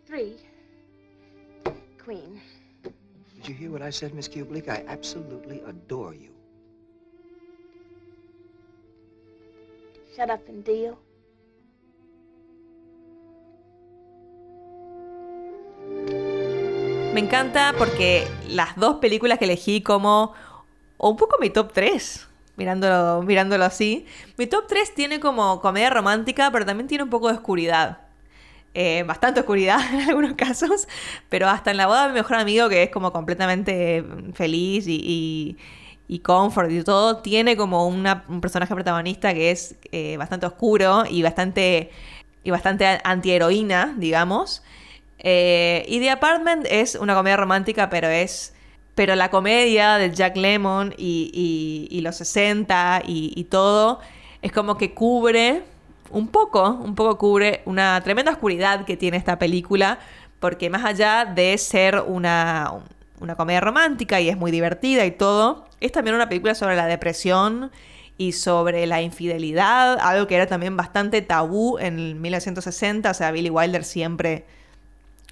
[0.05, 0.35] Three.
[2.03, 2.41] Queen.
[2.83, 4.69] Did you hear what I said, Miss Kubelik?
[4.69, 6.33] I absolutely adore you.
[10.17, 10.99] Shut up and deal.
[17.15, 20.35] Me encanta porque las dos películas que elegí como
[20.99, 24.07] o un poco mi top 3, mirándolo, mirándolo así.
[24.37, 28.01] Mi top 3 tiene como comedia romántica, pero también tiene un poco de oscuridad.
[28.75, 30.87] Eh, bastante oscuridad en algunos casos,
[31.29, 35.57] pero hasta en la boda de mi mejor amigo, que es como completamente feliz y,
[36.07, 41.23] y, comfort y todo, tiene como un personaje protagonista que es eh, bastante oscuro y
[41.23, 41.91] bastante,
[42.45, 44.63] y bastante antiheroína, digamos.
[45.19, 48.55] Eh, y The Apartment es una comedia romántica, pero es
[48.99, 54.01] pero la comedia de Jack Lemmon y, los 60 y, todo
[54.43, 55.63] es como que cubre
[56.11, 60.01] un poco, un poco cubre una tremenda oscuridad que tiene esta película,
[60.41, 62.73] porque más allá de ser una,
[63.21, 66.87] una comedia romántica y es muy divertida y todo, es también una película sobre la
[66.87, 67.71] depresión
[68.17, 73.51] y sobre la infidelidad, algo que era también bastante tabú en 1960, o sea, Billy
[73.51, 74.45] Wilder siempre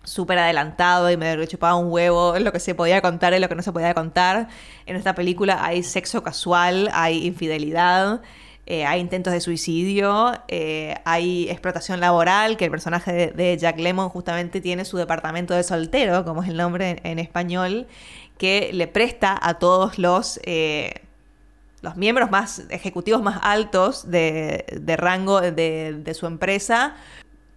[0.06, 3.54] súper adelantado y me chupaba un huevo lo que se podía contar y lo que
[3.54, 4.48] no se podía contar.
[4.86, 8.22] En esta película hay sexo casual, hay infidelidad,
[8.66, 14.08] eh, hay intentos de suicidio, eh, hay explotación laboral, que el personaje de, Jack Lemon
[14.08, 17.86] justamente tiene su departamento de soltero, como es el nombre en, español,
[18.38, 20.40] que le presta a todos los...
[20.44, 21.02] Eh,
[21.82, 24.64] los miembros más ejecutivos más altos de,
[24.98, 26.96] rango de, de, su empresa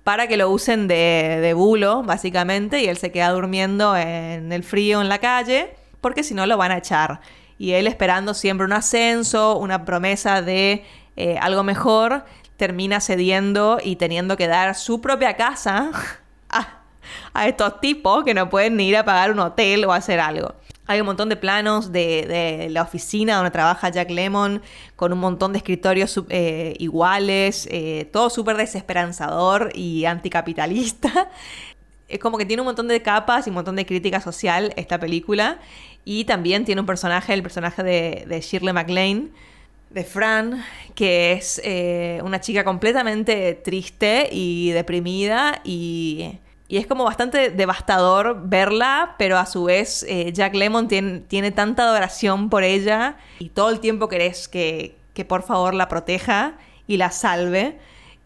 [0.09, 5.01] para que lo usen de, bulo, básicamente, y él se queda durmiendo en el frío
[5.01, 7.21] en la calle, porque si no lo van a echar.
[7.59, 10.83] Y él esperando siempre un ascenso, una promesa de
[11.15, 12.25] eh, algo mejor,
[12.57, 15.91] termina cediendo y teniendo que dar su propia casa
[16.49, 16.79] a,
[17.35, 20.55] a estos tipos que no pueden ni ir a pagar un hotel o hacer algo.
[20.89, 24.59] Hay un montón de planos de, la oficina donde trabaja Jack Lemon
[24.95, 31.29] con un montón de escritorios eh, iguales, eh, todo súper desesperanzador y anticapitalista.
[32.07, 34.99] Es como que tiene un montón de capas y un montón de crítica social esta
[34.99, 35.59] película.
[36.05, 39.29] Y también tiene un personaje, el personaje de, Shirley MacLaine,
[39.91, 40.65] de Fran,
[40.95, 46.39] que es eh, una chica completamente triste y deprimida y
[46.69, 51.49] y es como bastante devastador verla, pero a su vez eh, Jack Lemon tiene, tiene,
[51.51, 56.53] tanta adoración por ella y todo el tiempo querés que, que por favor la proteja
[56.85, 57.79] y la salve.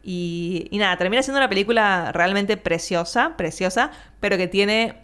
[0.04, 4.98] Y, nada, termina siendo una película realmente preciosa, preciosa, pero que tiene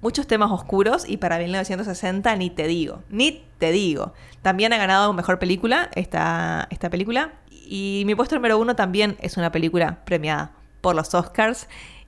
[0.00, 4.14] muchos temas oscuros y para 1960 ni te digo, ni te digo.
[4.42, 9.36] También ha ganado Mejor Película esta, esta película y mi puesto número uno también es
[9.36, 11.66] una película premiada por los Oscars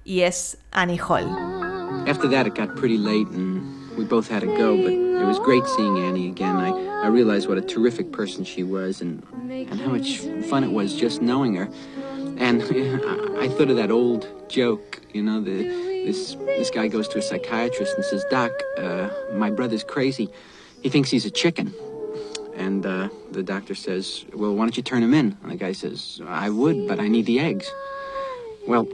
[0.08, 1.28] y es Annie Hall.
[2.08, 5.38] After that, it got pretty late and we both had to go, but it was
[5.40, 6.56] great seeing Annie again.
[6.56, 6.70] I,
[7.04, 10.94] I realized what a terrific person she was and, and how much fun it was
[10.94, 11.68] just knowing her.
[12.38, 12.62] And
[13.38, 15.64] I thought of that old joke, you know, the,
[16.06, 20.30] this, this guy goes to a psychiatrist and says, Doc, uh, my brother's crazy.
[20.82, 21.74] He thinks he's a chicken.
[22.56, 25.36] And uh, the doctor says, Well, why don't you turn him in?
[25.42, 27.70] And the guy says, I would, but I need the eggs.
[28.66, 28.88] Well,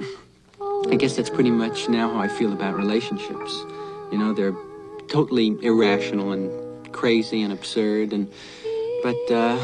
[0.91, 3.53] I guess that's pretty much now how I feel about relationships.
[4.13, 4.55] You know, they're
[5.09, 6.51] totally irrational and
[6.93, 8.31] crazy and absurd, and
[9.03, 9.59] but uh,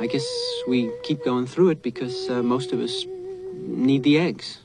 [0.00, 0.26] I guess
[0.68, 3.04] we keep going through it because uh, most of us
[3.54, 4.60] need the eggs.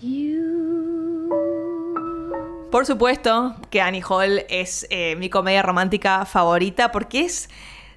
[0.00, 0.62] You.
[2.70, 7.50] Por supuesto que Annie Hall es eh, mi comedia romántica favorita porque es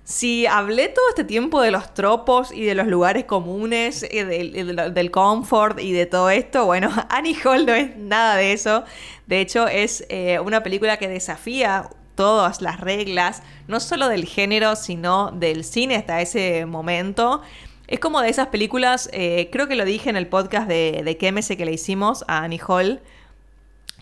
[0.06, 4.94] Si hablé todo este tiempo de los tropos y de los lugares comunes, eh, del,
[4.94, 8.84] del, comfort y de todo esto, bueno, Annie Hall no es nada de eso.
[9.26, 14.76] De hecho, es eh, una película que desafía todas las reglas, no solo del género,
[14.76, 17.42] sino del cine hasta ese momento.
[17.88, 21.18] Es como de esas películas, eh, creo que lo dije en el podcast de, de
[21.18, 23.02] que le hicimos a Annie Hall,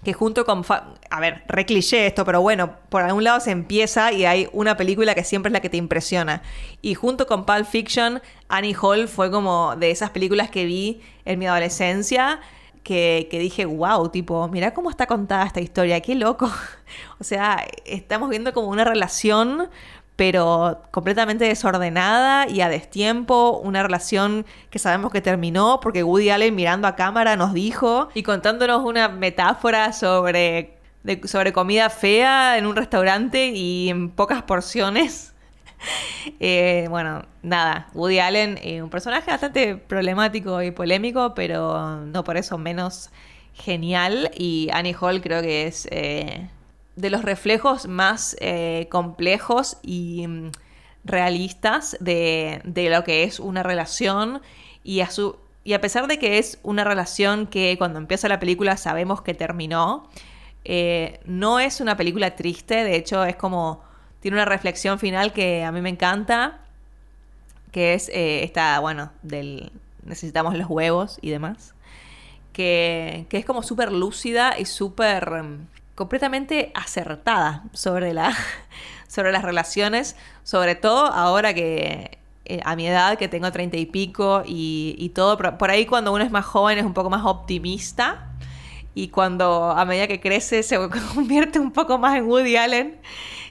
[0.03, 0.63] que junto con...
[0.69, 5.15] a ver, re esto, pero bueno, por algún lado se empieza y hay una película
[5.15, 6.41] que siempre es la que te impresiona.
[6.81, 11.39] Y junto con Pulp Fiction, Annie Hall fue como de esas películas que vi en
[11.39, 12.39] mi adolescencia.
[12.83, 16.51] Que, que, dije, wow, tipo, mira cómo está contada esta historia, qué loco.
[17.19, 19.69] o sea, estamos viendo como una relación
[20.15, 26.55] pero completamente desordenada y a destiempo, una relación que sabemos que terminó porque Woody Allen
[26.55, 30.77] mirando a cámara nos dijo y contándonos una metáfora sobre,
[31.23, 35.29] sobre comida fea en un restaurante y en pocas porciones.
[36.39, 42.37] Eh, bueno, nada, Woody Allen, eh, un personaje bastante problemático y polémico, pero no por
[42.37, 43.09] eso menos
[43.53, 44.31] genial.
[44.35, 46.49] Y Annie Hall creo que es eh,
[46.95, 50.51] de los reflejos más eh, complejos y mm,
[51.03, 54.41] realistas de, lo que es una relación.
[54.83, 58.39] Y a, su, y a pesar de que es una relación que cuando empieza la
[58.39, 60.09] película sabemos que terminó,
[60.65, 63.83] eh, no es una película triste, de hecho es como,
[64.21, 66.59] tiene una reflexión final que a mí me encanta,
[67.71, 69.71] que es eh, esta, bueno, del
[70.05, 71.73] necesitamos los huevos y demás,
[72.51, 78.35] que, que es como súper lúcida y súper mm, completamente acertada sobre, la,
[79.07, 83.85] sobre las relaciones, sobre todo ahora que eh, a mi edad, que tengo treinta y
[83.85, 88.33] pico y, todo, por, ahí cuando uno es más joven es un poco más optimista
[88.93, 90.77] y cuando a medida que crece se
[91.15, 92.99] convierte un poco más en Woody Allen.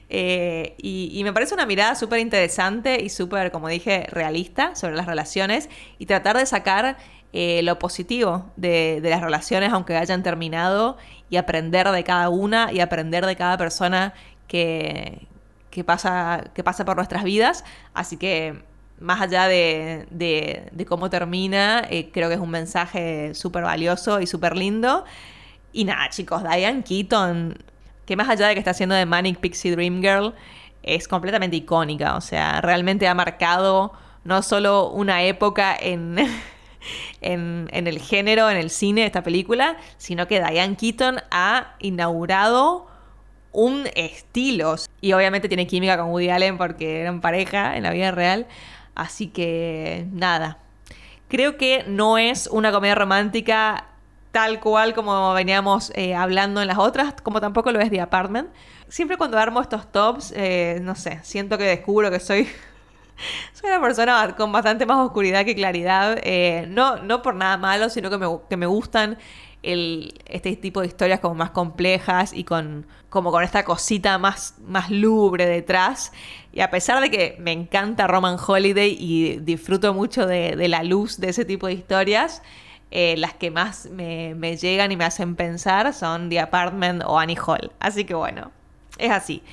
[0.09, 5.07] Eh, y, me parece una mirada súper interesante y súper, como dije, realista sobre las
[5.07, 6.97] relaciones y tratar de sacar
[7.31, 10.97] eh, lo positivo de, las relaciones, aunque hayan terminado,
[11.33, 14.13] y aprender de cada una y aprender de cada persona
[14.47, 15.27] que,
[15.71, 17.65] que, pasa, que pasa por nuestras vidas.
[17.95, 18.61] Así que
[18.99, 24.27] más allá de, de, cómo termina, eh, creo que es un mensaje súper valioso y
[24.27, 25.05] súper lindo.
[25.71, 27.57] Y nada, chicos, Diane Keaton,
[28.05, 30.35] que más allá de que está haciendo de Manic Pixie Dream Girl,
[30.83, 32.15] es completamente icónica.
[32.15, 36.15] O sea, realmente ha marcado no solo una época en,
[37.21, 42.87] en, el género, en el cine de esta película, sino que Diane Keaton ha inaugurado
[43.51, 44.75] un estilo.
[45.01, 48.47] Y obviamente tiene química con Woody Allen porque eran pareja en la vida real.
[48.95, 50.59] Así que nada.
[51.27, 53.87] Creo que no es una comedia romántica
[54.33, 58.49] tal cual como veníamos eh, hablando en las otras, como tampoco lo es The Apartment.
[58.89, 62.49] Siempre cuando armo estos tops, eh, no sé, siento que descubro que soy,
[63.53, 66.19] soy una persona con bastante más oscuridad que claridad.
[66.23, 69.17] Eh, no, no por nada malo, sino que me, que me gustan
[69.63, 74.55] el, este tipo de historias como más complejas y con como con esta cosita más,
[74.65, 76.11] más lubre detrás.
[76.51, 80.81] Y a pesar de que me encanta Roman Holiday y disfruto mucho de, de la
[80.81, 82.41] luz de ese tipo de historias,
[82.89, 87.19] eh, las que más me, me, llegan y me hacen pensar son The Apartment o
[87.19, 87.71] Annie Hall.
[87.79, 88.51] Así que bueno,
[88.97, 89.43] es así.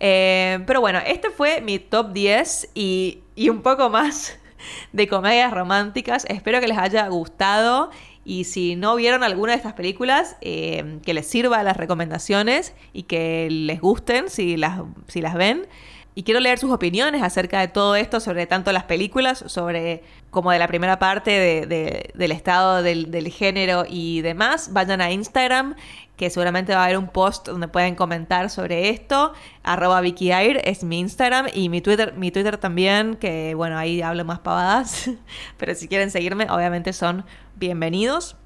[0.00, 4.38] Eh, pero bueno, este fue mi top 10 y, y un poco más
[4.92, 6.24] de comedias románticas.
[6.28, 7.90] Espero que les haya gustado.
[8.24, 13.04] Y si no vieron alguna de estas películas, eh, que les sirva las recomendaciones y
[13.04, 15.66] que les gusten si las, si las ven.
[16.14, 20.50] Y quiero leer sus opiniones acerca de todo esto, sobre tanto las películas, sobre como
[20.50, 24.72] de la primera parte de, de, del estado del, del, género y demás.
[24.72, 25.76] Vayan a Instagram,
[26.18, 29.32] que seguramente va a haber un post donde pueden comentar sobre esto.
[29.62, 34.02] Arroba Vicky Air es mi Instagram y mi Twitter, mi Twitter también, que bueno, ahí
[34.02, 35.08] hablo más pavadas.
[35.56, 38.36] Pero si quieren seguirme, obviamente son bienvenidos.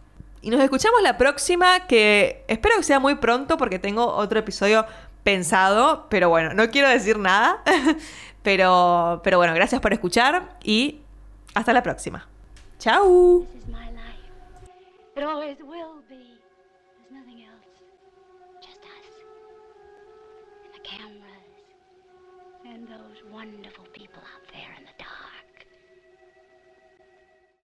[0.42, 4.84] Y nos escuchamos la próxima, que espero que sea muy pronto porque tengo otro episodio
[5.22, 7.62] pensado, pero bueno, no quiero decir nada.
[8.42, 11.00] pero, pero bueno, gracias por escuchar y
[11.54, 12.26] hasta la próxima.
[12.78, 13.46] Chao.